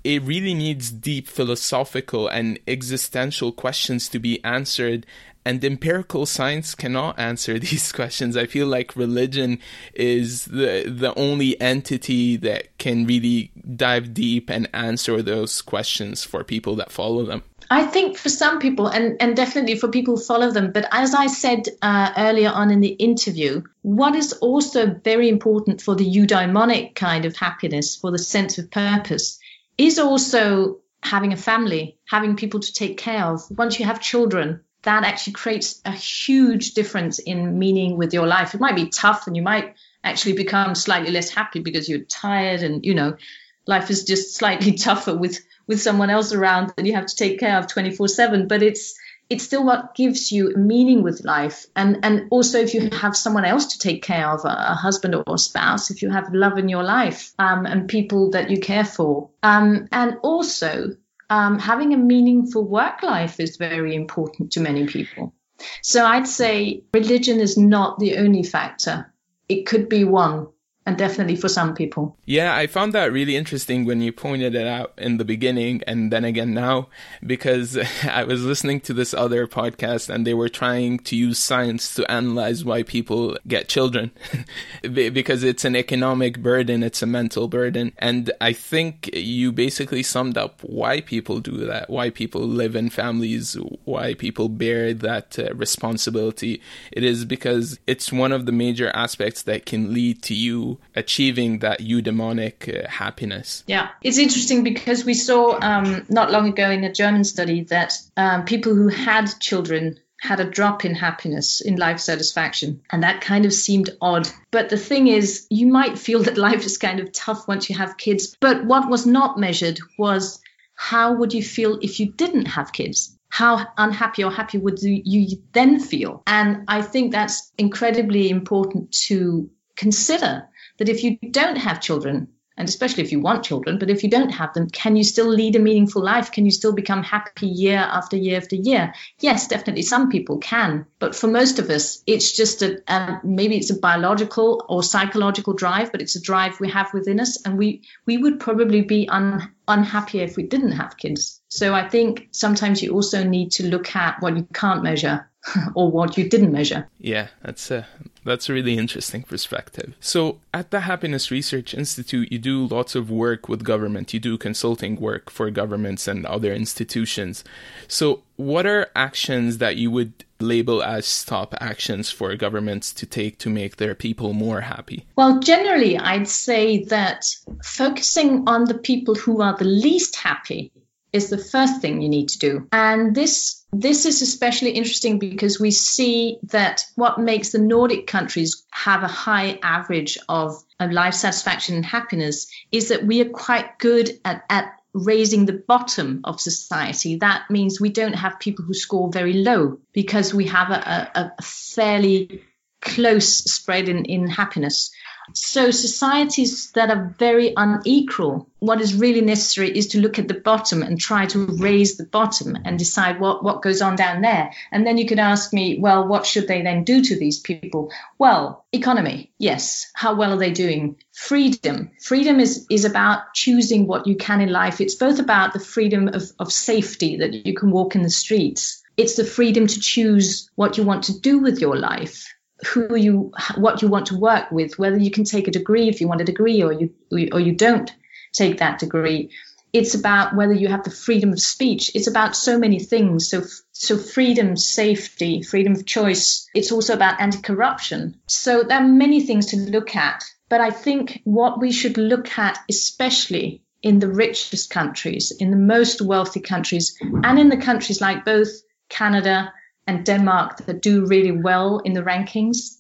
it 0.04 0.22
really 0.24 0.54
needs 0.54 0.92
deep 0.92 1.28
philosophical 1.28 2.28
and 2.28 2.60
existential 2.68 3.52
questions 3.52 4.10
to 4.10 4.20
be 4.20 4.44
answered 4.44 5.06
and 5.46 5.64
empirical 5.64 6.26
science 6.26 6.74
cannot 6.76 7.20
answer 7.30 7.60
these 7.60 7.92
questions. 7.92 8.38
I 8.38 8.46
feel 8.46 8.68
like 8.68 8.96
religion 8.96 9.60
is 9.94 10.46
the 10.46 10.84
the 10.88 11.14
only 11.16 11.60
entity 11.60 12.38
that 12.38 12.78
can 12.78 13.06
really 13.06 13.52
dive 13.76 14.14
deep 14.14 14.50
and 14.50 14.70
answer 14.74 15.22
those 15.22 15.62
questions 15.62 16.24
for 16.24 16.44
people 16.44 16.76
that 16.78 16.92
follow 16.92 17.26
them. 17.26 17.44
I 17.74 17.86
think 17.86 18.18
for 18.20 18.30
some 18.30 18.60
people, 18.60 18.86
and, 18.86 19.20
and 19.20 19.36
definitely 19.36 19.80
for 19.80 19.88
people 19.88 20.16
who 20.16 20.24
follow 20.24 20.52
them, 20.52 20.74
but 20.74 20.88
as 20.92 21.16
I 21.16 21.26
said 21.26 21.64
uh, 21.82 22.14
earlier 22.16 22.52
on 22.52 22.70
in 22.70 22.82
the 22.82 22.90
interview, 22.90 23.64
what 23.82 24.14
is 24.16 24.32
also 24.34 24.94
very 24.94 25.28
important 25.28 25.82
for 25.82 25.96
the 25.96 26.06
eudaimonic 26.06 26.94
kind 26.94 27.26
of 27.26 27.36
happiness, 27.36 27.96
for 27.96 28.12
the 28.12 28.20
sense 28.20 28.60
of 28.60 28.70
purpose, 28.70 29.40
is 29.76 29.98
also 29.98 30.82
having 31.02 31.34
a 31.34 31.36
family, 31.36 31.98
having 32.08 32.36
people 32.36 32.60
to 32.60 32.74
take 32.74 33.00
care 33.00 33.26
of. 33.26 33.42
Once 33.50 33.80
you 33.80 33.86
have 33.86 34.00
children, 34.00 34.62
that 34.84 35.04
actually 35.04 35.34
creates 35.34 35.82
a 35.84 35.92
huge 35.94 36.76
difference 36.76 37.18
in 37.18 37.58
meaning 37.58 37.98
with 37.98 38.14
your 38.14 38.28
life. 38.28 38.54
It 38.54 38.62
might 38.62 38.76
be 38.76 38.90
tough 38.90 39.26
and 39.26 39.36
you 39.36 39.42
might 39.42 39.74
actually 40.04 40.34
become 40.34 40.76
slightly 40.76 41.10
less 41.10 41.32
happy 41.32 41.60
because 41.60 41.90
you're 41.90 42.06
tired 42.06 42.62
and, 42.62 42.86
you 42.86 42.94
know, 42.94 43.18
life 43.66 43.90
is 43.90 44.04
just 44.04 44.36
slightly 44.36 44.74
tougher 44.88 45.18
with, 45.18 45.40
with 45.68 45.82
someone 45.82 46.10
else 46.10 46.34
around 46.34 46.74
that 46.76 46.86
you 46.86 46.94
have 46.94 47.06
to 47.06 47.16
take 47.16 47.40
care 47.40 47.58
of 47.58 47.68
24 47.68 48.08
seven, 48.08 48.48
but 48.48 48.62
it's, 48.62 48.96
it's 49.30 49.44
still 49.44 49.66
what 49.66 49.96
gives 49.96 50.32
you 50.32 50.54
meaning 50.56 51.04
with 51.04 51.24
life. 51.24 51.66
And, 51.76 52.00
and 52.04 52.28
also 52.30 52.60
if 52.60 52.74
you 52.74 52.90
have 52.92 53.16
someone 53.16 53.46
else 53.46 53.74
to 53.74 53.80
take 53.80 54.04
care 54.04 54.30
of, 54.30 54.46
a, 54.46 54.72
a 54.72 54.76
husband 54.76 55.16
or 55.16 55.24
a 55.28 55.38
spouse, 55.38 55.92
if 55.92 56.02
you 56.02 56.10
have 56.10 56.34
love 56.34 56.58
in 56.58 56.70
your 56.70 56.84
life, 56.84 57.34
um, 57.40 57.66
and 57.66 57.88
people 57.88 58.32
that 58.32 58.50
you 58.50 58.60
care 58.60 58.86
for. 58.86 59.30
Um, 59.42 59.88
and 59.92 60.18
also 60.22 60.98
um, 61.30 61.58
having 61.58 61.94
a 61.94 61.98
meaningful 61.98 62.64
work 62.64 63.02
life 63.02 63.40
is 63.40 63.58
very 63.58 63.96
important 63.96 64.52
to 64.54 64.60
many 64.60 64.86
people. 64.86 65.34
So 65.82 66.06
I'd 66.06 66.28
say 66.28 66.84
religion 66.94 67.40
is 67.40 67.58
not 67.58 68.00
the 68.00 68.18
only 68.18 68.44
factor. 68.44 69.14
It 69.50 69.66
could 69.66 69.90
be 69.90 70.04
one, 70.04 70.48
and 70.86 70.98
definitely 70.98 71.36
for 71.36 71.48
some 71.48 71.74
people. 71.74 72.18
Yeah, 72.26 72.56
I 72.56 72.68
found 72.68 72.94
that 72.94 73.12
really 73.12 73.38
interesting 73.38 73.86
when 73.86 74.02
you 74.02 74.12
pointed 74.12 74.54
it 74.54 74.68
out 74.68 74.94
in 74.98 75.18
the 75.18 75.24
beginning 75.24 75.82
and 75.88 76.12
then 76.12 76.26
again 76.26 76.54
now, 76.54 76.90
because 77.26 77.78
I 78.04 78.26
was 78.26 78.44
listening 78.44 78.82
to 78.82 78.94
this 78.94 79.14
other 79.14 79.48
podcast 79.48 80.10
and 80.10 80.28
they 80.28 80.34
were 80.34 80.50
trying 80.50 81.00
to 81.00 81.16
use 81.16 81.40
science 81.40 81.96
to 81.96 82.10
analyze 82.12 82.66
why 82.66 82.84
people 82.84 83.38
get 83.48 83.70
children 83.70 84.12
because 84.82 85.44
it's 85.44 85.64
an 85.64 85.76
economic 85.76 86.42
burden, 86.42 86.84
it's 86.84 87.02
a 87.02 87.08
mental 87.08 87.48
burden. 87.48 87.94
And 87.98 88.32
I 88.42 88.52
think 88.52 89.10
you 89.14 89.54
basically 89.54 90.04
summed 90.04 90.38
up 90.38 90.60
why 90.64 91.00
people 91.00 91.40
do 91.40 91.66
that, 91.66 91.90
why 91.90 92.10
people 92.10 92.42
live 92.42 92.76
in 92.76 92.90
families, 92.90 93.56
why 93.86 94.16
people 94.16 94.50
bear 94.50 94.94
that 94.94 95.40
uh, 95.40 95.54
responsibility. 95.54 96.62
It 96.92 97.04
is 97.04 97.24
because 97.24 97.80
it's 97.88 98.12
one 98.12 98.34
of 98.34 98.46
the 98.46 98.52
major 98.52 98.92
aspects 98.94 99.44
that 99.44 99.66
can 99.66 99.94
lead 99.94 100.22
to 100.24 100.34
you 100.34 100.73
achieving 100.96 101.60
that 101.60 101.80
eudaimonic 101.80 102.86
uh, 102.86 102.88
happiness. 102.88 103.64
Yeah, 103.68 103.90
it's 104.02 104.18
interesting 104.18 104.64
because 104.64 105.06
we 105.06 105.14
saw 105.14 105.60
um, 105.62 106.06
not 106.10 106.32
long 106.32 106.50
ago 106.50 106.70
in 106.70 106.84
a 106.84 106.92
German 106.92 107.24
study 107.24 107.64
that 107.66 107.94
um, 108.18 108.46
people 108.46 108.76
who 108.76 108.88
had 108.88 109.28
children 109.40 110.00
had 110.24 110.40
a 110.40 110.50
drop 110.50 110.86
in 110.86 110.96
happiness, 110.96 111.60
in 111.60 111.76
life 111.76 112.00
satisfaction. 112.00 112.82
And 112.90 113.04
that 113.04 113.20
kind 113.20 113.46
of 113.46 113.52
seemed 113.52 113.90
odd. 114.00 114.30
But 114.52 114.70
the 114.70 114.78
thing 114.78 115.08
is, 115.08 115.46
you 115.50 115.68
might 115.68 116.00
feel 116.00 116.24
that 116.24 116.38
life 116.38 116.66
is 116.66 116.78
kind 116.78 117.02
of 117.02 117.12
tough 117.12 117.46
once 117.46 117.70
you 117.70 117.78
have 117.78 117.98
kids. 117.98 118.38
But 118.40 118.64
what 118.64 118.90
was 118.90 119.06
not 119.06 119.38
measured 119.38 119.80
was 119.98 120.40
how 120.76 121.14
would 121.16 121.34
you 121.34 121.44
feel 121.44 121.78
if 121.82 122.00
you 122.00 122.12
didn't 122.14 122.46
have 122.46 122.72
kids? 122.72 123.18
How 123.28 123.68
unhappy 123.78 124.24
or 124.24 124.32
happy 124.32 124.60
would 124.60 124.82
you 124.82 125.42
then 125.52 125.80
feel? 125.80 126.24
And 126.26 126.64
I 126.70 126.84
think 126.84 127.12
that's 127.12 127.52
incredibly 127.58 128.30
important 128.30 128.94
to 129.08 129.50
consider 129.76 130.48
that 130.84 130.92
if 130.92 131.02
you 131.02 131.18
don't 131.32 131.56
have 131.56 131.80
children, 131.80 132.28
and 132.58 132.68
especially 132.68 133.04
if 133.04 133.12
you 133.14 133.22
want 133.22 133.46
children, 133.46 133.80
but 133.80 133.90
if 133.90 134.04
you 134.04 134.10
don't 134.10 134.32
have 134.32 134.54
them, 134.54 134.70
can 134.70 134.98
you 134.98 135.04
still 135.06 135.30
lead 135.30 135.56
a 135.56 135.60
meaningful 135.60 136.04
life? 136.04 136.34
Can 136.34 136.44
you 136.44 136.52
still 136.52 136.74
become 136.74 137.04
happy 137.04 137.48
year 137.48 137.78
after 137.78 138.18
year 138.18 138.38
after 138.38 138.58
year? 138.58 138.94
Yes, 139.20 139.48
definitely. 139.48 139.84
Some 139.84 140.10
people 140.10 140.40
can, 140.40 140.86
but 141.00 141.16
for 141.16 141.28
most 141.28 141.58
of 141.58 141.70
us, 141.70 142.04
it's 142.06 142.34
just 142.34 142.62
a 142.62 142.82
um, 142.88 143.22
maybe 143.24 143.56
it's 143.56 143.70
a 143.70 143.80
biological 143.80 144.66
or 144.68 144.84
psychological 144.84 145.54
drive, 145.54 145.94
but 145.94 146.02
it's 146.02 146.18
a 146.18 146.22
drive 146.22 146.60
we 146.60 146.70
have 146.70 146.94
within 146.94 147.22
us, 147.22 147.42
and 147.46 147.58
we 147.58 147.84
we 148.06 148.18
would 148.18 148.42
probably 148.42 148.82
be 148.82 149.08
un, 149.08 149.50
unhappy 149.70 150.20
if 150.20 150.36
we 150.36 150.44
didn't 150.44 150.74
have 150.74 150.98
kids. 150.98 151.42
So 151.48 151.74
I 151.74 151.88
think 151.88 152.28
sometimes 152.32 152.84
you 152.84 152.92
also 152.92 153.24
need 153.24 153.52
to 153.54 153.68
look 153.68 153.96
at 153.96 154.22
what 154.22 154.36
you 154.36 154.46
can't 154.54 154.84
measure 154.84 155.30
or 155.76 155.92
what 155.92 156.18
you 156.18 156.30
didn't 156.30 156.52
measure. 156.52 156.88
Yeah, 157.00 157.28
that's 157.42 157.70
a 157.72 157.88
that's 158.26 158.50
a 158.50 158.54
really 158.54 158.78
interesting 158.78 159.24
perspective. 159.24 159.96
So, 160.00 160.40
at 160.54 160.72
the 160.72 160.82
Happiness 160.82 161.30
Research 161.32 161.74
Institute, 161.74 162.32
you 162.32 162.40
do 162.40 162.68
lots 162.68 162.96
of 162.96 163.12
work 163.12 163.50
with 163.50 163.64
government. 163.64 164.14
You 164.14 164.20
do 164.20 164.38
consulting 164.38 164.96
work 164.96 165.30
for 165.30 165.50
governments 165.50 166.08
and 166.08 166.26
other 166.26 166.54
institutions. 166.54 167.44
So, 167.88 168.24
what 168.38 168.66
are 168.66 168.90
actions 168.96 169.58
that 169.58 169.76
you 169.76 169.92
would 169.92 170.24
label 170.40 170.84
as 170.84 171.26
top 171.26 171.54
actions 171.60 172.10
for 172.12 172.36
governments 172.36 172.94
to 172.94 173.06
take 173.06 173.38
to 173.40 173.50
make 173.50 173.78
their 173.78 173.96
people 173.96 174.34
more 174.34 174.62
happy? 174.62 175.06
Well, 175.16 175.40
generally, 175.40 175.98
I'd 175.98 176.28
say 176.28 176.84
that 176.86 177.26
focusing 177.64 178.48
on 178.48 178.66
the 178.66 178.78
people 178.78 179.16
who 179.16 179.42
are 179.42 179.58
the 179.58 179.66
least 179.66 180.16
happy 180.16 180.72
is 181.12 181.30
the 181.30 181.38
first 181.38 181.82
thing 181.82 182.02
you 182.02 182.10
need 182.10 182.30
to 182.30 182.40
do. 182.40 182.68
And 182.72 183.16
this 183.16 183.63
this 183.74 184.06
is 184.06 184.22
especially 184.22 184.72
interesting 184.72 185.20
because 185.20 185.60
we 185.60 185.72
see 185.72 186.38
that 186.44 186.86
what 186.96 187.20
makes 187.20 187.52
the 187.52 187.60
Nordic 187.60 188.08
countries 188.08 188.64
have 188.72 189.04
a 189.04 189.08
high 189.08 189.60
average 189.64 190.18
of, 190.30 190.64
of 190.80 190.92
life 190.92 191.16
satisfaction 191.16 191.76
and 191.76 191.86
happiness 191.86 192.48
is 192.72 192.90
that 192.90 193.06
we 193.06 193.22
are 193.22 193.30
quite 193.30 193.80
good 193.80 194.20
at, 194.24 194.44
at 194.50 194.74
raising 194.94 195.46
the 195.46 195.64
bottom 195.68 196.22
of 196.24 196.40
society. 196.40 197.18
That 197.18 197.50
means 197.50 197.82
we 197.82 197.90
don't 197.90 198.14
have 198.14 198.40
people 198.40 198.64
who 198.64 198.74
score 198.74 199.12
very 199.12 199.34
low 199.34 199.80
because 199.92 200.34
we 200.34 200.46
have 200.48 200.70
a, 200.70 201.12
a, 201.16 201.34
a 201.38 201.42
fairly 201.42 202.44
close 202.82 203.28
spread 203.28 203.90
in, 203.90 204.06
in 204.06 204.28
happiness. 204.28 204.92
So 205.34 205.72
societies 205.72 206.72
that 206.72 206.90
are 206.90 207.16
very 207.18 207.54
unequal, 207.58 208.48
what 208.60 208.82
is 208.82 208.94
really 208.94 209.22
necessary 209.22 209.76
is 209.76 209.88
to 209.88 210.00
look 210.00 210.20
at 210.20 210.28
the 210.28 210.36
bottom 210.36 210.84
and 210.84 211.00
try 211.00 211.26
to 211.28 211.46
raise 211.58 211.98
the 211.98 212.06
bottom 212.06 212.56
and 212.64 212.78
decide 212.78 213.20
what, 213.20 213.44
what 213.44 213.62
goes 213.62 213.82
on 213.82 213.96
down 213.96 214.22
there. 214.22 214.54
And 214.72 214.86
then 214.86 214.98
you 214.98 215.08
could 215.08 215.20
ask 215.20 215.52
me, 215.52 215.80
well, 215.80 216.08
what 216.08 216.26
should 216.26 216.48
they 216.48 216.62
then 216.62 216.84
do 216.84 217.02
to 217.04 217.18
these 217.18 217.40
people? 217.40 217.92
Well, 218.18 218.66
economy, 218.72 219.32
yes. 219.40 219.92
How 219.94 220.16
well 220.16 220.34
are 220.34 220.38
they 220.38 220.52
doing? 220.52 220.98
Freedom. 221.14 221.92
Freedom 222.02 222.40
is, 222.40 222.68
is 222.70 222.86
about 222.86 223.34
choosing 223.34 223.88
what 223.88 224.08
you 224.08 224.16
can 224.16 224.40
in 224.40 224.50
life. 224.50 224.82
It's 224.82 224.96
both 224.96 225.20
about 225.20 225.54
the 225.54 225.60
freedom 225.60 226.10
of, 226.10 226.24
of 226.40 226.52
safety 226.52 227.18
that 227.18 227.34
you 227.34 227.54
can 227.56 227.72
walk 227.72 227.96
in 227.96 228.04
the 228.04 228.10
streets. 228.10 228.84
It's 228.96 229.16
the 229.16 229.26
freedom 229.26 229.66
to 229.66 229.80
choose 229.80 230.50
what 230.54 230.78
you 230.78 230.84
want 230.84 231.06
to 231.06 231.20
do 231.20 231.40
with 231.40 231.60
your 231.60 231.76
life 231.76 232.33
who 232.66 232.96
you 232.96 233.32
what 233.56 233.82
you 233.82 233.88
want 233.88 234.08
to 234.08 234.18
work 234.18 234.52
with 234.52 234.78
whether 234.80 234.98
you 234.98 235.12
can 235.12 235.24
take 235.24 235.48
a 235.48 235.52
degree 235.52 235.90
if 235.90 236.02
you 236.02 236.08
want 236.08 236.22
a 236.22 236.26
degree 236.26 236.62
or 236.62 236.72
you 236.72 236.94
or 237.32 237.40
you 237.40 237.54
don't 237.54 237.92
take 238.32 238.60
that 238.60 238.80
degree. 238.80 239.32
It's 239.72 239.96
about 239.96 240.36
whether 240.36 240.54
you 240.54 240.68
have 240.68 240.84
the 240.84 240.92
freedom 240.92 241.34
of 241.34 241.40
speech. 241.40 241.92
It's 241.96 242.08
about 242.08 242.36
so 242.36 242.60
many 242.60 242.80
things. 242.80 243.30
So 243.30 243.44
so 243.72 243.98
freedom 243.98 244.56
safety 244.56 245.42
freedom 245.42 245.74
of 245.74 245.86
choice. 245.86 246.48
It's 246.54 246.72
also 246.72 246.94
about 246.94 247.20
anti-corruption. 247.20 248.20
So 248.28 248.64
there 248.64 248.80
are 248.80 248.88
many 248.88 249.22
things 249.22 249.48
to 249.48 249.58
look 249.58 249.96
at 249.96 250.24
but 250.54 250.62
i 250.62 250.70
think 250.70 251.20
what 251.24 251.60
we 251.60 251.72
should 251.72 251.98
look 251.98 252.38
at 252.38 252.60
especially 252.70 253.64
in 253.82 253.98
the 253.98 254.08
richest 254.08 254.70
countries 254.70 255.32
in 255.32 255.50
the 255.50 255.58
most 255.76 256.00
wealthy 256.00 256.40
countries 256.40 256.96
and 257.24 257.40
in 257.40 257.50
the 257.50 257.58
countries 257.58 258.00
like 258.00 258.24
both 258.24 258.52
canada 258.88 259.52
and 259.88 260.06
Denmark 260.06 260.66
that 260.66 260.82
do 260.82 261.06
really 261.06 261.32
well 261.32 261.80
in 261.80 261.94
the 261.94 262.04
rankings 262.04 262.78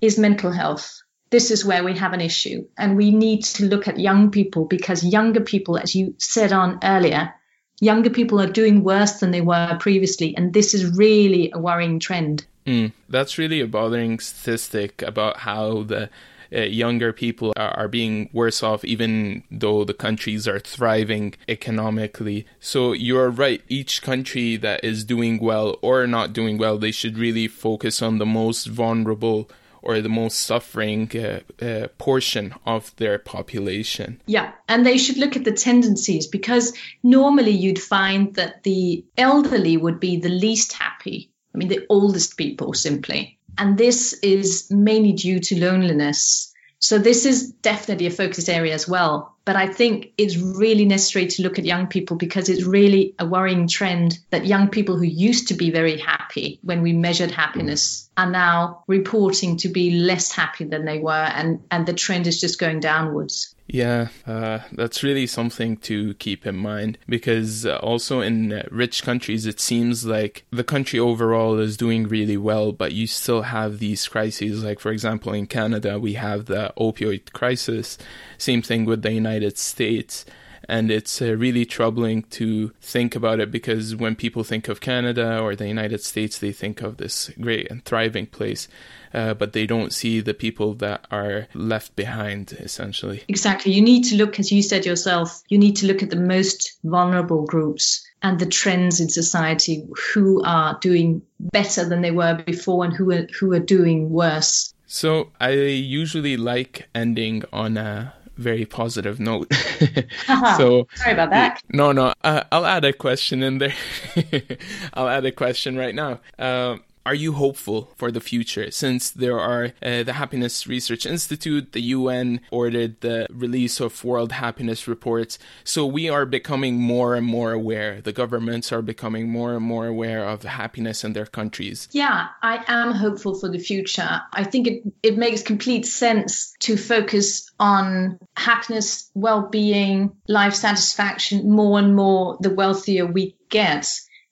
is 0.00 0.18
mental 0.18 0.50
health. 0.50 1.00
This 1.30 1.50
is 1.50 1.64
where 1.64 1.84
we 1.84 1.96
have 1.98 2.12
an 2.12 2.20
issue. 2.20 2.66
And 2.78 2.96
we 2.96 3.10
need 3.10 3.44
to 3.44 3.66
look 3.66 3.88
at 3.88 3.98
young 3.98 4.30
people 4.30 4.64
because 4.64 5.04
younger 5.04 5.40
people, 5.40 5.76
as 5.76 5.94
you 5.94 6.14
said 6.18 6.52
on 6.52 6.78
earlier, 6.82 7.34
younger 7.80 8.10
people 8.10 8.40
are 8.40 8.50
doing 8.50 8.84
worse 8.84 9.20
than 9.20 9.32
they 9.32 9.40
were 9.40 9.76
previously. 9.80 10.36
And 10.36 10.52
this 10.52 10.72
is 10.74 10.96
really 10.96 11.50
a 11.52 11.58
worrying 11.58 11.98
trend. 11.98 12.46
Mm, 12.66 12.92
that's 13.08 13.38
really 13.38 13.60
a 13.60 13.66
bothering 13.66 14.18
statistic 14.18 15.02
about 15.02 15.38
how 15.38 15.82
the 15.82 16.10
uh, 16.54 16.60
younger 16.60 17.12
people 17.12 17.52
are, 17.56 17.70
are, 17.70 17.88
being 17.88 18.28
worse 18.32 18.62
off, 18.62 18.84
even 18.84 19.42
though 19.50 19.84
the 19.84 19.94
countries 19.94 20.46
are 20.46 20.58
thriving 20.58 21.34
economically. 21.48 22.46
So 22.60 22.92
you're 22.92 23.30
right. 23.30 23.62
Each 23.68 24.02
country 24.02 24.56
that 24.56 24.84
is 24.84 25.04
doing 25.04 25.38
well 25.38 25.78
or 25.82 26.06
not 26.06 26.32
doing 26.32 26.58
well, 26.58 26.78
they 26.78 26.92
should 26.92 27.18
really 27.18 27.48
focus 27.48 28.02
on 28.02 28.18
the 28.18 28.26
most 28.26 28.66
vulnerable 28.66 29.50
or 29.86 30.00
the 30.00 30.08
most 30.08 30.40
suffering 30.40 31.08
uh, 31.16 31.40
uh, 31.64 31.86
portion 31.96 32.52
of 32.66 32.94
their 32.96 33.18
population. 33.18 34.20
Yeah, 34.26 34.50
and 34.68 34.84
they 34.84 34.98
should 34.98 35.16
look 35.16 35.36
at 35.36 35.44
the 35.44 35.52
tendencies 35.52 36.26
because 36.26 36.72
normally 37.04 37.52
you'd 37.52 37.80
find 37.80 38.34
that 38.34 38.64
the 38.64 39.04
elderly 39.16 39.76
would 39.76 40.00
be 40.00 40.16
the 40.16 40.28
least 40.28 40.72
happy. 40.72 41.30
I 41.54 41.58
mean, 41.58 41.68
the 41.68 41.86
oldest 41.88 42.36
people 42.36 42.74
simply. 42.74 43.35
And 43.58 43.78
this 43.78 44.12
is 44.22 44.70
mainly 44.70 45.12
due 45.12 45.40
to 45.40 45.60
loneliness. 45.60 46.52
So 46.78 46.98
this 46.98 47.24
is 47.24 47.50
definitely 47.50 48.06
a 48.06 48.10
focus 48.10 48.48
area 48.48 48.74
as 48.74 48.86
well. 48.86 49.34
But 49.44 49.56
I 49.56 49.68
think 49.68 50.12
it's 50.18 50.36
really 50.36 50.84
necessary 50.84 51.26
to 51.28 51.42
look 51.42 51.58
at 51.58 51.64
young 51.64 51.86
people 51.86 52.16
because 52.16 52.48
it's 52.48 52.64
really 52.64 53.14
a 53.18 53.26
worrying 53.26 53.66
trend 53.66 54.18
that 54.30 54.46
young 54.46 54.68
people 54.68 54.96
who 54.96 55.04
used 55.04 55.48
to 55.48 55.54
be 55.54 55.70
very 55.70 55.98
happy 55.98 56.58
when 56.62 56.82
we 56.82 56.92
measured 56.92 57.30
happiness 57.30 58.10
mm. 58.18 58.24
are 58.24 58.30
now 58.30 58.84
reporting 58.86 59.56
to 59.58 59.68
be 59.68 59.92
less 59.92 60.32
happy 60.32 60.64
than 60.64 60.84
they 60.84 60.98
were 60.98 61.12
and, 61.12 61.62
and 61.70 61.86
the 61.86 61.92
trend 61.92 62.26
is 62.26 62.40
just 62.40 62.58
going 62.60 62.80
downwards. 62.80 63.55
Yeah, 63.68 64.08
uh, 64.26 64.60
that's 64.70 65.02
really 65.02 65.26
something 65.26 65.76
to 65.78 66.14
keep 66.14 66.46
in 66.46 66.56
mind 66.56 66.98
because 67.08 67.66
uh, 67.66 67.78
also 67.78 68.20
in 68.20 68.52
uh, 68.52 68.62
rich 68.70 69.02
countries, 69.02 69.44
it 69.44 69.58
seems 69.58 70.04
like 70.04 70.44
the 70.50 70.62
country 70.62 71.00
overall 71.00 71.58
is 71.58 71.76
doing 71.76 72.06
really 72.06 72.36
well, 72.36 72.70
but 72.70 72.92
you 72.92 73.08
still 73.08 73.42
have 73.42 73.80
these 73.80 74.06
crises. 74.06 74.62
Like, 74.62 74.78
for 74.78 74.92
example, 74.92 75.32
in 75.32 75.46
Canada, 75.46 75.98
we 75.98 76.12
have 76.14 76.46
the 76.46 76.72
opioid 76.78 77.32
crisis. 77.32 77.98
Same 78.38 78.62
thing 78.62 78.84
with 78.84 79.02
the 79.02 79.12
United 79.12 79.58
States. 79.58 80.24
And 80.68 80.90
it's 80.90 81.22
uh, 81.22 81.34
really 81.34 81.64
troubling 81.64 82.22
to 82.30 82.72
think 82.80 83.14
about 83.14 83.40
it 83.40 83.50
because 83.50 83.94
when 83.94 84.16
people 84.16 84.44
think 84.44 84.68
of 84.68 84.80
Canada 84.80 85.38
or 85.38 85.54
the 85.54 85.68
United 85.68 86.02
States, 86.02 86.38
they 86.38 86.52
think 86.52 86.82
of 86.82 86.96
this 86.96 87.30
great 87.40 87.70
and 87.70 87.84
thriving 87.84 88.26
place 88.26 88.68
uh, 89.16 89.32
but 89.32 89.54
they 89.54 89.66
don't 89.66 89.94
see 89.94 90.20
the 90.20 90.34
people 90.34 90.74
that 90.74 91.06
are 91.10 91.48
left 91.54 91.96
behind, 91.96 92.52
essentially. 92.52 93.24
Exactly. 93.28 93.72
You 93.72 93.80
need 93.80 94.04
to 94.04 94.16
look, 94.16 94.38
as 94.38 94.52
you 94.52 94.62
said 94.62 94.84
yourself, 94.84 95.42
you 95.48 95.58
need 95.58 95.76
to 95.76 95.86
look 95.86 96.02
at 96.02 96.10
the 96.10 96.16
most 96.16 96.78
vulnerable 96.84 97.46
groups 97.46 98.06
and 98.22 98.38
the 98.38 98.46
trends 98.46 99.00
in 99.00 99.08
society 99.08 99.86
who 100.12 100.42
are 100.44 100.78
doing 100.80 101.22
better 101.40 101.88
than 101.88 102.02
they 102.02 102.10
were 102.10 102.34
before 102.34 102.84
and 102.84 102.92
who 102.92 103.10
are, 103.10 103.26
who 103.40 103.52
are 103.54 103.58
doing 103.58 104.10
worse. 104.10 104.74
So 104.86 105.32
I 105.40 105.50
usually 105.50 106.36
like 106.36 106.86
ending 106.94 107.42
on 107.52 107.78
a 107.78 108.14
very 108.36 108.64
positive 108.64 109.18
note. 109.20 109.52
so 110.56 110.88
sorry 110.94 111.12
about 111.12 111.30
that. 111.30 111.62
No, 111.72 111.92
no, 111.92 112.12
uh, 112.22 112.44
I'll 112.52 112.66
add 112.66 112.84
a 112.84 112.92
question 112.92 113.42
in 113.42 113.58
there. 113.58 113.74
I'll 114.94 115.08
add 115.08 115.24
a 115.24 115.32
question 115.32 115.76
right 115.76 115.94
now. 115.94 116.20
Uh, 116.38 116.76
are 117.06 117.14
you 117.14 117.32
hopeful 117.34 117.92
for 117.96 118.10
the 118.10 118.20
future 118.20 118.68
since 118.72 119.12
there 119.12 119.38
are 119.38 119.72
uh, 119.80 120.02
the 120.02 120.14
Happiness 120.14 120.66
Research 120.66 121.06
Institute, 121.06 121.70
the 121.70 121.80
UN 121.80 122.40
ordered 122.50 123.00
the 123.00 123.28
release 123.30 123.78
of 123.78 124.04
World 124.04 124.32
Happiness 124.32 124.88
Reports. 124.88 125.38
So 125.62 125.86
we 125.86 126.08
are 126.08 126.26
becoming 126.26 126.78
more 126.80 127.14
and 127.14 127.24
more 127.24 127.52
aware. 127.52 128.00
The 128.00 128.12
governments 128.12 128.72
are 128.72 128.82
becoming 128.82 129.28
more 129.28 129.54
and 129.54 129.64
more 129.64 129.86
aware 129.86 130.24
of 130.26 130.42
happiness 130.42 131.04
in 131.04 131.12
their 131.12 131.26
countries. 131.26 131.88
Yeah, 131.92 132.26
I 132.42 132.64
am 132.66 132.90
hopeful 132.90 133.38
for 133.38 133.48
the 133.48 133.60
future. 133.60 134.20
I 134.32 134.42
think 134.42 134.66
it, 134.66 134.82
it 135.04 135.16
makes 135.16 135.42
complete 135.42 135.86
sense 135.86 136.54
to 136.60 136.76
focus 136.76 137.48
on 137.60 138.18
happiness, 138.36 139.12
well 139.14 139.48
being, 139.48 140.16
life 140.26 140.54
satisfaction 140.54 141.48
more 141.48 141.78
and 141.78 141.94
more 141.94 142.36
the 142.40 142.50
wealthier 142.50 143.06
we 143.06 143.36
get 143.48 143.86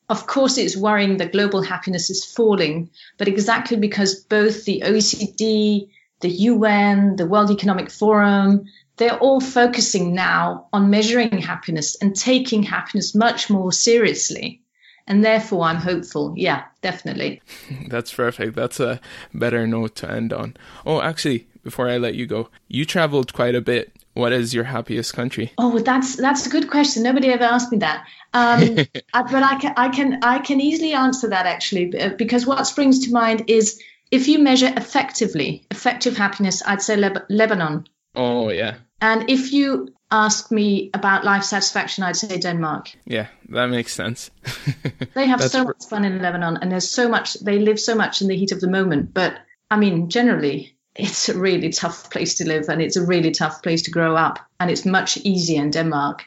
of 0.09 0.27
course, 0.27 0.59
it's 0.59 0.77
worrying 0.77 1.17
that 1.19 1.33
global 1.33 1.63
happiness 1.63 2.11
is 2.11 2.25
falling, 2.25 2.91
but 3.17 3.29
exactly 3.29 3.77
because 3.77 4.17
both 4.17 4.65
the 4.65 4.83
OECD, 4.85 5.89
the 6.21 6.29
UN, 6.29 7.17
the 7.17 7.27
World 7.27 7.51
Economic 7.51 7.91
Forum, 7.91 8.67
they're 8.97 9.19
all 9.19 9.41
focusing 9.41 10.15
now 10.15 10.67
on 10.73 10.91
measuring 10.91 11.39
happiness 11.39 11.97
and 12.01 12.15
taking 12.15 12.63
happiness 12.63 13.15
much 13.15 13.51
more 13.51 13.73
seriously. 13.73 14.61
And 15.07 15.25
therefore, 15.25 15.65
I'm 15.65 15.77
hopeful. 15.77 16.33
Yeah, 16.37 16.65
definitely. 16.81 17.43
That's 17.89 18.13
perfect. 18.13 18.57
That's 18.57 18.81
a 18.81 19.01
better 19.35 19.67
note 19.67 19.97
to 19.97 20.11
end 20.11 20.33
on. 20.33 20.57
Oh, 20.87 21.03
actually, 21.03 21.47
before 21.63 21.89
I 21.89 21.99
let 21.99 22.15
you 22.15 22.27
go, 22.27 22.49
you 22.69 22.85
traveled 22.85 23.33
quite 23.33 23.55
a 23.55 23.61
bit. 23.61 23.93
What 24.15 24.33
is 24.33 24.55
your 24.55 24.65
happiest 24.65 25.13
country? 25.13 25.53
Oh, 25.59 25.79
that's 25.79 26.17
that's 26.17 26.47
a 26.47 26.51
good 26.51 26.71
question. 26.71 27.03
Nobody 27.03 27.29
ever 27.29 27.45
asked 27.45 27.73
me 27.73 27.79
that. 27.79 28.07
Um, 28.33 28.77
but 29.13 29.43
I 29.43 29.59
can, 29.59 29.75
I 29.77 29.89
can, 29.89 30.19
I 30.23 30.39
can 30.39 30.61
easily 30.61 30.93
answer 30.93 31.29
that 31.29 31.47
actually, 31.47 31.93
because 32.17 32.47
what 32.47 32.65
springs 32.67 33.07
to 33.07 33.13
mind 33.13 33.45
is 33.49 33.81
if 34.11 34.29
you 34.29 34.39
measure 34.39 34.69
affectively, 34.69 35.65
affective 35.71 36.17
happiness, 36.17 36.63
I'd 36.65 36.83
say 36.83 36.97
Leb- 36.97 37.27
Lebanon. 37.29 37.87
Oh 38.15 38.51
yeah. 38.51 38.77
And 39.01 39.29
if 39.29 39.53
you 39.53 39.89
ask 40.11 40.53
me 40.53 40.91
about 40.95 41.25
life 41.25 41.43
satisfaction, 41.43 42.05
I'd 42.05 42.17
say 42.17 42.39
Denmark. 42.39 42.93
Yeah, 43.05 43.27
that 43.49 43.67
makes 43.67 43.93
sense. 43.93 44.31
they 45.15 45.27
have 45.27 45.43
so 45.43 45.65
much 45.65 45.85
fun 45.91 46.05
in 46.05 46.23
Lebanon, 46.23 46.59
and 46.63 46.71
there's 46.71 46.89
so 46.89 47.09
much. 47.09 47.35
They 47.35 47.59
live 47.59 47.81
so 47.81 47.95
much 47.95 48.23
in 48.23 48.29
the 48.29 48.37
heat 48.37 48.53
of 48.53 48.61
the 48.61 48.71
moment. 48.71 49.13
But 49.13 49.39
I 49.71 49.77
mean, 49.77 50.09
generally, 50.09 50.74
it's 50.97 51.29
a 51.29 51.39
really 51.39 51.71
tough 51.71 52.11
place 52.11 52.37
to 52.37 52.47
live, 52.47 52.69
and 52.69 52.81
it's 52.81 52.97
a 52.97 53.05
really 53.05 53.31
tough 53.31 53.63
place 53.63 53.83
to 53.83 53.91
grow 53.91 54.17
up, 54.17 54.39
and 54.59 54.71
it's 54.71 54.85
much 54.85 55.17
easier 55.19 55.63
in 55.63 55.71
Denmark 55.71 56.25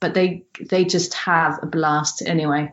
but 0.00 0.14
they 0.14 0.42
they 0.58 0.84
just 0.84 1.14
have 1.14 1.58
a 1.62 1.66
blast 1.66 2.22
anyway. 2.22 2.72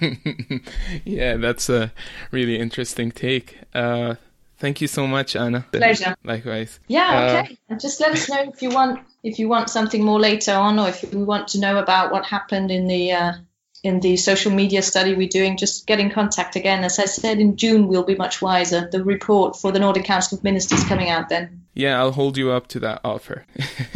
yeah, 1.04 1.36
that's 1.36 1.70
a 1.70 1.92
really 2.32 2.58
interesting 2.58 3.12
take. 3.12 3.58
Uh, 3.72 4.16
thank 4.58 4.80
you 4.80 4.88
so 4.88 5.06
much, 5.06 5.36
Anna. 5.36 5.64
Pleasure. 5.70 6.16
Likewise. 6.24 6.80
Yeah. 6.88 7.08
Uh, 7.08 7.42
okay. 7.42 7.58
Uh, 7.70 7.76
just 7.76 8.00
let 8.00 8.10
us 8.10 8.28
know 8.28 8.42
if 8.52 8.60
you 8.60 8.70
want 8.70 9.00
if 9.22 9.38
you 9.38 9.48
want 9.48 9.70
something 9.70 10.04
more 10.04 10.20
later 10.20 10.52
on, 10.52 10.78
or 10.78 10.88
if 10.88 11.02
you 11.12 11.20
want 11.20 11.48
to 11.48 11.60
know 11.60 11.78
about 11.78 12.12
what 12.12 12.26
happened 12.26 12.70
in 12.70 12.88
the. 12.88 13.12
Uh, 13.12 13.32
in 13.82 14.00
the 14.00 14.16
social 14.16 14.52
media 14.52 14.82
study 14.82 15.14
we're 15.14 15.28
doing, 15.28 15.56
just 15.56 15.86
get 15.86 16.00
in 16.00 16.10
contact 16.10 16.56
again. 16.56 16.84
As 16.84 16.98
I 16.98 17.04
said, 17.04 17.38
in 17.38 17.56
June 17.56 17.86
we'll 17.86 18.04
be 18.04 18.16
much 18.16 18.42
wiser. 18.42 18.88
The 18.90 19.04
report 19.04 19.56
for 19.56 19.72
the 19.72 19.78
Nordic 19.78 20.04
Council 20.04 20.38
of 20.38 20.44
Ministers 20.44 20.84
coming 20.84 21.08
out 21.08 21.28
then. 21.28 21.62
Yeah, 21.74 21.98
I'll 21.98 22.12
hold 22.12 22.36
you 22.36 22.50
up 22.50 22.66
to 22.68 22.80
that 22.80 23.00
offer. 23.04 23.46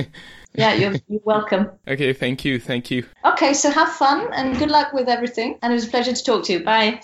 yeah, 0.55 0.75
you're, 0.75 0.95
you're 1.09 1.21
welcome. 1.25 1.71
Okay, 1.87 2.13
thank 2.13 2.45
you. 2.45 2.61
Thank 2.61 2.91
you. 2.91 3.07
Okay, 3.25 3.55
so 3.55 3.71
have 3.71 3.91
fun 3.91 4.33
and 4.33 4.57
good 4.59 4.71
luck 4.71 4.93
with 4.93 5.09
everything. 5.09 5.59
And 5.63 5.73
it 5.73 5.75
was 5.75 5.87
a 5.87 5.91
pleasure 5.91 6.13
to 6.13 6.25
talk 6.25 6.45
to 6.45 6.53
you. 6.53 6.65
Bye. 6.65 7.01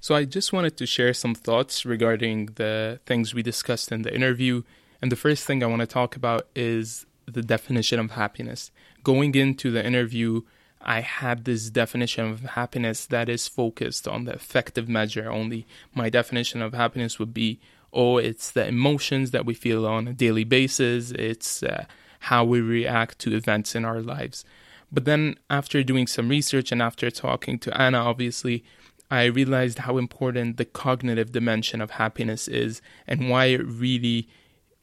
So, 0.00 0.16
I 0.16 0.24
just 0.24 0.52
wanted 0.52 0.76
to 0.78 0.86
share 0.86 1.14
some 1.14 1.32
thoughts 1.32 1.86
regarding 1.86 2.46
the 2.56 2.98
things 3.06 3.34
we 3.34 3.42
discussed 3.42 3.92
in 3.92 4.02
the 4.02 4.12
interview. 4.12 4.62
And 5.00 5.12
the 5.12 5.16
first 5.16 5.44
thing 5.44 5.62
I 5.62 5.66
want 5.66 5.80
to 5.80 5.86
talk 5.86 6.16
about 6.16 6.48
is 6.56 7.06
the 7.26 7.42
definition 7.42 8.00
of 8.00 8.12
happiness. 8.12 8.72
Going 9.04 9.34
into 9.36 9.70
the 9.70 9.84
interview, 9.84 10.42
I 10.84 11.00
had 11.00 11.44
this 11.44 11.70
definition 11.70 12.30
of 12.30 12.40
happiness 12.40 13.06
that 13.06 13.28
is 13.28 13.48
focused 13.48 14.08
on 14.08 14.24
the 14.24 14.34
affective 14.34 14.88
measure 14.88 15.30
only. 15.30 15.66
My 15.94 16.10
definition 16.10 16.62
of 16.62 16.74
happiness 16.74 17.18
would 17.18 17.32
be 17.34 17.60
oh, 17.92 18.16
it's 18.16 18.50
the 18.50 18.66
emotions 18.66 19.32
that 19.32 19.44
we 19.44 19.54
feel 19.54 19.86
on 19.86 20.08
a 20.08 20.12
daily 20.12 20.44
basis, 20.44 21.10
it's 21.10 21.62
uh, 21.62 21.84
how 22.20 22.44
we 22.44 22.60
react 22.60 23.18
to 23.18 23.36
events 23.36 23.74
in 23.74 23.84
our 23.84 24.00
lives. 24.00 24.44
But 24.90 25.04
then, 25.04 25.36
after 25.48 25.82
doing 25.82 26.06
some 26.06 26.28
research 26.28 26.72
and 26.72 26.82
after 26.82 27.10
talking 27.10 27.58
to 27.60 27.80
Anna, 27.80 27.98
obviously, 27.98 28.64
I 29.10 29.24
realized 29.24 29.80
how 29.80 29.98
important 29.98 30.56
the 30.56 30.64
cognitive 30.64 31.32
dimension 31.32 31.80
of 31.80 31.92
happiness 31.92 32.48
is 32.48 32.80
and 33.06 33.28
why 33.28 33.46
it 33.46 33.66
really 33.66 34.28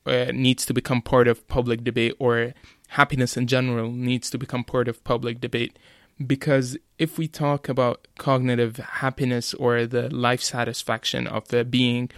uh, 0.06 0.32
needs 0.34 0.66
to 0.66 0.74
become 0.74 1.02
part 1.02 1.28
of 1.28 1.48
public 1.48 1.84
debate 1.84 2.16
or 2.20 2.54
happiness 2.90 3.38
in 3.38 3.48
general 3.48 3.92
needs 3.92 4.30
to 4.30 4.38
become 4.38 4.64
part 4.64 4.88
of 4.88 5.04
public 5.04 5.40
debate. 5.40 5.78
Because 6.26 6.78
if 6.98 7.18
we 7.18 7.28
talk 7.28 7.70
about 7.70 8.08
cognitive 8.18 8.78
happiness 8.78 9.54
or 9.54 9.86
the 9.86 10.14
life 10.14 10.42
satisfaction 10.42 11.28
of 11.28 11.48
the 11.48 11.64
being, 11.64 12.10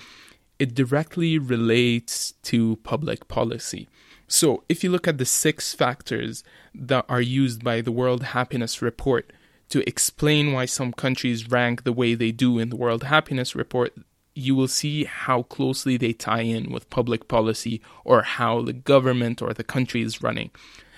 it 0.57 0.73
directly 0.73 1.37
relates 1.37 2.33
to 2.43 2.77
public 2.83 3.27
policy. 3.27 3.87
So, 4.27 4.63
if 4.69 4.83
you 4.83 4.89
look 4.89 5.07
at 5.07 5.17
the 5.17 5.25
six 5.25 5.75
factors 5.75 6.43
that 6.73 7.05
are 7.09 7.21
used 7.21 7.63
by 7.63 7.81
the 7.81 7.91
World 7.91 8.23
Happiness 8.23 8.81
Report 8.81 9.31
to 9.69 9.87
explain 9.87 10.53
why 10.53 10.65
some 10.65 10.93
countries 10.93 11.49
rank 11.49 11.83
the 11.83 11.93
way 11.93 12.15
they 12.15 12.31
do 12.31 12.57
in 12.57 12.69
the 12.69 12.77
World 12.77 13.03
Happiness 13.03 13.55
Report, 13.55 13.93
you 14.33 14.55
will 14.55 14.67
see 14.67 15.03
how 15.03 15.43
closely 15.43 15.97
they 15.97 16.13
tie 16.13 16.41
in 16.41 16.71
with 16.71 16.89
public 16.89 17.27
policy 17.27 17.81
or 18.05 18.21
how 18.21 18.61
the 18.61 18.73
government 18.73 19.41
or 19.41 19.53
the 19.53 19.63
country 19.63 20.01
is 20.01 20.21
running. 20.21 20.51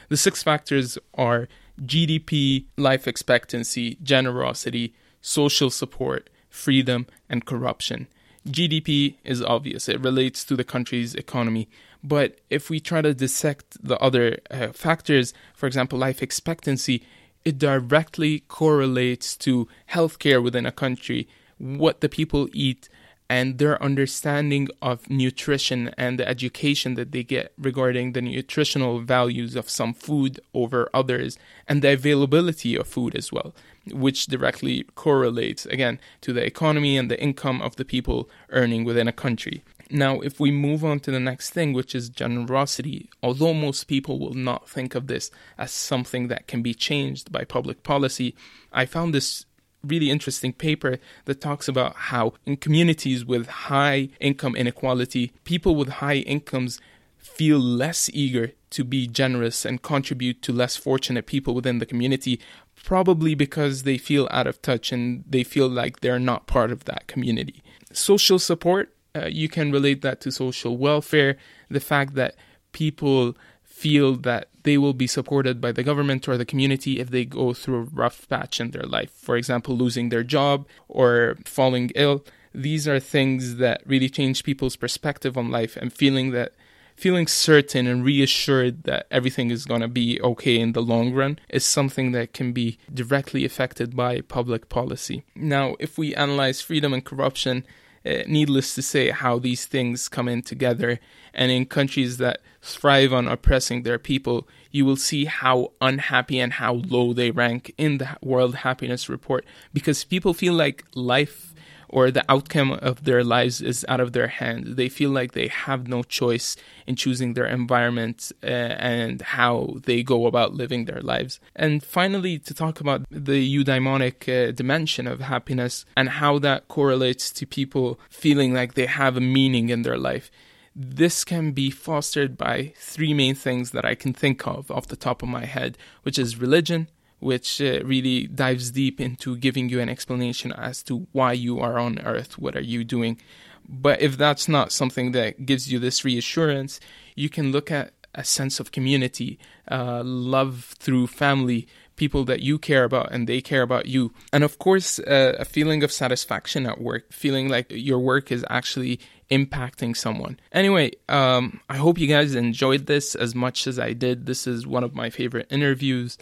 The 0.09 0.17
six 0.17 0.43
factors 0.43 0.97
are 1.15 1.47
GDP, 1.81 2.65
life 2.77 3.07
expectancy, 3.07 3.97
generosity, 4.03 4.93
social 5.21 5.69
support, 5.69 6.29
freedom, 6.49 7.07
and 7.29 7.45
corruption. 7.45 8.07
GDP 8.47 9.15
is 9.23 9.41
obvious, 9.41 9.88
it 9.88 10.01
relates 10.01 10.43
to 10.45 10.55
the 10.55 10.63
country's 10.63 11.15
economy. 11.15 11.69
But 12.03 12.39
if 12.49 12.69
we 12.69 12.79
try 12.79 13.01
to 13.01 13.13
dissect 13.13 13.77
the 13.81 13.97
other 13.99 14.39
uh, 14.51 14.67
factors, 14.73 15.34
for 15.55 15.65
example, 15.67 15.97
life 15.97 16.21
expectancy, 16.21 17.05
it 17.45 17.57
directly 17.57 18.41
correlates 18.41 19.38
to 19.38 19.67
healthcare 19.89 20.43
within 20.43 20.65
a 20.65 20.71
country, 20.71 21.27
what 21.57 22.01
the 22.01 22.09
people 22.09 22.49
eat, 22.53 22.89
and 23.34 23.57
their 23.57 23.81
understanding 23.81 24.67
of 24.79 25.09
nutrition 25.09 25.89
and 25.97 26.19
the 26.19 26.27
education 26.36 26.93
that 26.93 27.11
they 27.11 27.23
get 27.23 27.51
regarding 27.57 28.11
the 28.11 28.21
nutritional 28.21 28.99
values 28.99 29.55
of 29.55 29.67
some 29.67 29.91
food 29.91 30.39
over 30.53 30.88
others 30.93 31.39
and 31.67 31.81
the 31.81 31.91
availability 31.91 32.75
of 32.75 32.88
food 32.88 33.15
as 33.15 33.31
well 33.31 33.51
which 33.91 34.27
directly 34.27 34.84
correlates 34.93 35.65
again 35.65 35.99
to 36.21 36.31
the 36.31 36.45
economy 36.45 36.95
and 36.95 37.09
the 37.09 37.19
income 37.19 37.59
of 37.59 37.75
the 37.75 37.84
people 37.84 38.29
earning 38.49 38.84
within 38.86 39.07
a 39.07 39.19
country. 39.25 39.63
Now 39.89 40.19
if 40.21 40.39
we 40.39 40.51
move 40.51 40.86
on 40.86 40.99
to 41.01 41.11
the 41.11 41.19
next 41.19 41.49
thing 41.49 41.73
which 41.73 41.95
is 41.95 42.09
generosity 42.09 43.09
although 43.23 43.55
most 43.55 43.86
people 43.86 44.19
will 44.19 44.36
not 44.36 44.69
think 44.69 44.93
of 44.93 45.07
this 45.07 45.31
as 45.57 45.71
something 45.71 46.27
that 46.27 46.45
can 46.45 46.61
be 46.61 46.75
changed 46.75 47.31
by 47.31 47.43
public 47.43 47.84
policy 47.84 48.36
i 48.71 48.86
found 48.86 49.13
this 49.13 49.45
really 49.86 50.09
interesting 50.09 50.53
paper 50.53 50.97
that 51.25 51.41
talks 51.41 51.67
about 51.67 51.95
how 51.95 52.34
in 52.45 52.57
communities 52.57 53.25
with 53.25 53.47
high 53.47 54.09
income 54.19 54.55
inequality, 54.55 55.34
people 55.43 55.75
with 55.75 55.89
high 55.89 56.17
incomes 56.17 56.79
feel 57.17 57.59
less 57.59 58.09
eager 58.13 58.51
to 58.69 58.84
be 58.84 59.07
generous 59.07 59.65
and 59.65 59.81
contribute 59.81 60.41
to 60.41 60.51
less 60.51 60.75
fortunate 60.75 61.25
people 61.25 61.53
within 61.53 61.79
the 61.79 61.86
community, 61.86 62.39
probably 62.84 63.36
because 63.36 63.84
they 63.84 63.97
feel 63.97 64.27
out 64.31 64.47
of 64.47 64.61
touch 64.61 64.91
and 64.91 65.23
they 65.27 65.43
feel 65.43 65.67
like 65.67 65.99
they're 65.99 66.19
not 66.19 66.47
part 66.47 66.71
of 66.71 66.86
that 66.86 67.07
community. 67.07 67.63
Social 67.91 68.39
support, 68.39 68.93
uh, 69.15 69.27
you 69.27 69.47
can 69.47 69.71
relate 69.71 70.01
that 70.01 70.21
to 70.21 70.31
social 70.31 70.77
welfare, 70.77 71.38
the 71.69 71.79
fact 71.79 72.15
that 72.15 72.36
people 72.71 73.36
feel 73.63 74.15
that 74.15 74.49
they 74.64 74.78
will 74.78 74.93
be 74.93 75.07
supported 75.07 75.61
by 75.61 75.72
the 75.72 75.84
government 75.84 76.28
or 76.28 76.38
the 76.38 76.45
community 76.45 76.99
if 76.99 77.11
they 77.11 77.26
go 77.26 77.53
through 77.53 77.80
a 77.80 77.84
rough 77.84 78.28
patch 78.30 78.59
in 78.59 78.72
their 78.72 78.84
life. 78.84 79.11
For 79.11 79.36
example, 79.38 79.76
losing 79.76 80.09
their 80.09 80.24
job 80.24 80.68
or 80.88 81.38
falling 81.45 81.91
ill. 81.95 82.26
These 82.53 82.88
are 82.88 82.99
things 82.99 83.57
that 83.57 83.82
really 83.86 84.09
change 84.09 84.43
people's 84.43 84.76
perspective 84.76 85.38
on 85.38 85.51
life 85.51 85.76
and 85.76 85.91
feeling 85.91 86.32
that 86.32 86.53
feeling 86.95 87.26
certain 87.26 87.88
and 87.88 88.05
reassured 88.05 88.84
that 88.84 89.07
everything 89.09 89.49
is 89.49 89.66
going 89.66 89.82
to 89.82 89.88
be 89.88 90.22
okay 90.22 90.59
in 90.59 90.74
the 90.74 90.82
long 90.82 91.11
run 91.11 91.39
is 91.49 91.66
something 91.66 92.11
that 92.11 92.34
can 92.34 92.53
be 92.53 92.78
directly 92.93 93.43
affected 93.43 93.95
by 93.95 94.22
public 94.22 94.70
policy. 94.70 95.24
Now, 95.36 95.76
if 95.80 95.97
we 95.97 96.14
analyze 96.14 96.61
freedom 96.61 96.93
and 96.93 97.03
corruption, 97.03 97.66
Eh, 98.06 98.24
needless 98.28 98.76
to 98.76 98.82
say 98.82 99.10
how 99.12 99.39
these 99.39 99.66
things 99.66 100.10
come 100.10 100.28
in 100.28 100.41
together. 100.41 100.99
And 101.34 101.51
in 101.51 101.66
countries 101.66 102.18
that 102.18 102.41
thrive 102.62 103.14
on 103.14 103.28
oppressing 103.28 103.84
their 103.84 103.97
people, 103.97 104.47
you 104.72 104.86
will 104.86 104.97
see 104.97 105.26
how 105.26 105.72
unhappy 105.80 106.39
and 106.39 106.54
how 106.54 106.74
low 106.74 107.14
they 107.14 107.32
rank 107.32 107.74
in 107.78 107.99
the 107.99 108.18
World 108.22 108.56
Happiness 108.56 109.08
Report 109.08 109.45
because 109.74 110.04
people 110.04 110.34
feel 110.34 110.54
like 110.54 110.84
life 110.95 111.53
or 111.93 112.09
the 112.09 112.25
outcome 112.27 112.71
of 112.71 113.03
their 113.03 113.23
lives 113.23 113.61
is 113.61 113.85
out 113.87 113.99
of 113.99 114.13
their 114.13 114.27
hand. 114.27 114.65
They 114.77 114.89
feel 114.89 115.11
like 115.11 115.33
they 115.33 115.47
have 115.47 115.87
no 115.87 116.01
choice 116.01 116.55
in 116.87 116.95
choosing 116.95 117.35
their 117.35 117.45
environment 117.45 118.31
uh, 118.43 118.47
and 118.47 119.21
how 119.21 119.75
they 119.85 120.01
go 120.01 120.25
about 120.25 120.55
living 120.55 120.85
their 120.85 121.01
lives. 121.01 121.39
And 121.55 121.83
finally, 121.83 122.39
to 122.39 122.53
talk 122.55 122.79
about 122.79 123.05
the 123.11 123.39
eudaimonic 123.55 124.17
uh, 124.27 124.51
dimension 124.53 125.05
of 125.05 125.19
happiness 125.19 125.85
and 125.95 126.09
how 126.09 126.39
that 126.39 126.67
correlates 126.67 127.31
to 127.33 127.45
people 127.45 127.99
feeling 128.09 128.55
like 128.55 128.73
they 128.73 128.87
have 128.87 129.15
a 129.15 129.21
meaning 129.21 129.69
in 129.69 129.83
their 129.83 129.99
life. 129.99 130.31
This 130.75 131.23
can 131.23 131.51
be 131.51 131.69
fostered 131.69 132.35
by 132.35 132.73
three 132.75 133.13
main 133.13 133.35
things 133.35 133.69
that 133.69 133.85
I 133.85 133.93
can 133.93 134.13
think 134.13 134.47
of 134.47 134.71
off 134.71 134.87
the 134.87 134.95
top 134.95 135.21
of 135.21 135.29
my 135.29 135.45
head, 135.45 135.77
which 136.01 136.17
is 136.17 136.41
religion, 136.41 136.87
which 137.24 137.61
uh, 137.61 137.80
really 137.84 138.28
dives 138.28 138.71
deep 138.71 138.99
into 138.99 139.38
giving 139.38 139.69
you 139.69 139.80
an 139.80 139.89
explanation 139.89 140.51
as 140.53 140.84
to 140.84 141.07
why 141.11 141.34
you 141.34 141.59
are 141.59 141.80
on 141.80 141.99
earth, 141.99 142.38
what 142.38 142.55
are 142.55 142.61
you 142.61 142.84
doing. 142.84 143.19
But 143.67 144.01
if 144.01 144.17
that's 144.17 144.47
not 144.47 144.71
something 144.71 145.13
that 145.13 145.45
gives 145.45 145.71
you 145.71 145.80
this 145.80 146.03
reassurance, 146.03 146.80
you 147.15 147.30
can 147.30 147.51
look 147.51 147.71
at 147.71 147.93
a 148.15 148.24
sense 148.24 148.59
of 148.59 148.71
community, 148.71 149.39
uh, 149.71 150.03
love 150.03 150.76
through 150.78 151.07
family, 151.07 151.67
people 151.95 152.26
that 152.26 152.41
you 152.41 152.57
care 152.57 152.84
about 152.84 153.11
and 153.11 153.28
they 153.28 153.41
care 153.41 153.61
about 153.61 153.86
you. 153.86 154.13
And 154.32 154.43
of 154.43 154.59
course, 154.59 154.99
uh, 154.99 155.36
a 155.39 155.45
feeling 155.45 155.84
of 155.84 155.91
satisfaction 155.91 156.65
at 156.65 156.82
work, 156.82 157.11
feeling 157.11 157.49
like 157.49 157.67
your 157.69 157.99
work 157.99 158.32
is 158.32 158.45
actually 158.49 158.99
impacting 159.32 159.95
someone. 159.95 160.39
Anyway, 160.51 160.91
um, 161.09 161.59
I 161.69 161.78
hope 161.78 161.97
you 161.97 162.07
guys 162.07 162.36
enjoyed 162.36 162.86
this 162.88 163.15
as 163.15 163.34
much 163.34 163.67
as 163.67 163.80
I 163.80 163.93
did. 163.93 164.26
This 164.26 164.45
is 164.47 164.67
one 164.67 164.84
of 164.84 164.93
my 164.93 165.09
favorite 165.09 165.47
interviews. 165.49 166.17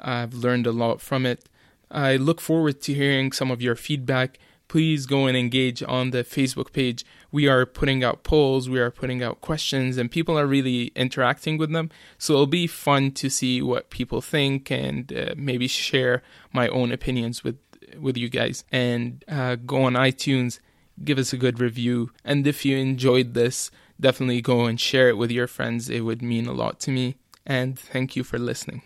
I've 0.00 0.34
learned 0.34 0.66
a 0.66 0.72
lot 0.72 1.00
from 1.00 1.26
it. 1.26 1.48
I 1.90 2.16
look 2.16 2.40
forward 2.40 2.80
to 2.82 2.94
hearing 2.94 3.32
some 3.32 3.50
of 3.50 3.62
your 3.62 3.76
feedback. 3.76 4.38
Please 4.68 5.06
go 5.06 5.26
and 5.26 5.36
engage 5.36 5.82
on 5.84 6.10
the 6.10 6.24
Facebook 6.24 6.72
page. 6.72 7.04
We 7.30 7.46
are 7.46 7.64
putting 7.64 8.02
out 8.02 8.24
polls, 8.24 8.68
we 8.68 8.80
are 8.80 8.90
putting 8.90 9.22
out 9.22 9.40
questions, 9.40 9.96
and 9.96 10.10
people 10.10 10.36
are 10.36 10.46
really 10.46 10.86
interacting 10.96 11.56
with 11.56 11.70
them. 11.70 11.90
So 12.18 12.32
it'll 12.32 12.46
be 12.46 12.66
fun 12.66 13.12
to 13.12 13.30
see 13.30 13.62
what 13.62 13.90
people 13.90 14.20
think 14.20 14.70
and 14.70 15.12
uh, 15.12 15.34
maybe 15.36 15.68
share 15.68 16.22
my 16.52 16.68
own 16.68 16.90
opinions 16.90 17.44
with 17.44 17.58
with 18.00 18.16
you 18.16 18.28
guys. 18.28 18.64
And 18.72 19.24
uh, 19.28 19.54
go 19.54 19.84
on 19.84 19.94
iTunes, 19.94 20.58
give 21.04 21.18
us 21.18 21.32
a 21.32 21.36
good 21.36 21.60
review. 21.60 22.10
And 22.24 22.46
if 22.46 22.64
you 22.64 22.76
enjoyed 22.76 23.34
this, 23.34 23.70
definitely 24.00 24.40
go 24.40 24.64
and 24.64 24.80
share 24.80 25.08
it 25.08 25.16
with 25.16 25.30
your 25.30 25.46
friends. 25.46 25.88
It 25.88 26.00
would 26.00 26.22
mean 26.22 26.46
a 26.46 26.52
lot 26.52 26.80
to 26.80 26.90
me. 26.90 27.16
And 27.44 27.78
thank 27.78 28.16
you 28.16 28.24
for 28.24 28.38
listening. 28.38 28.74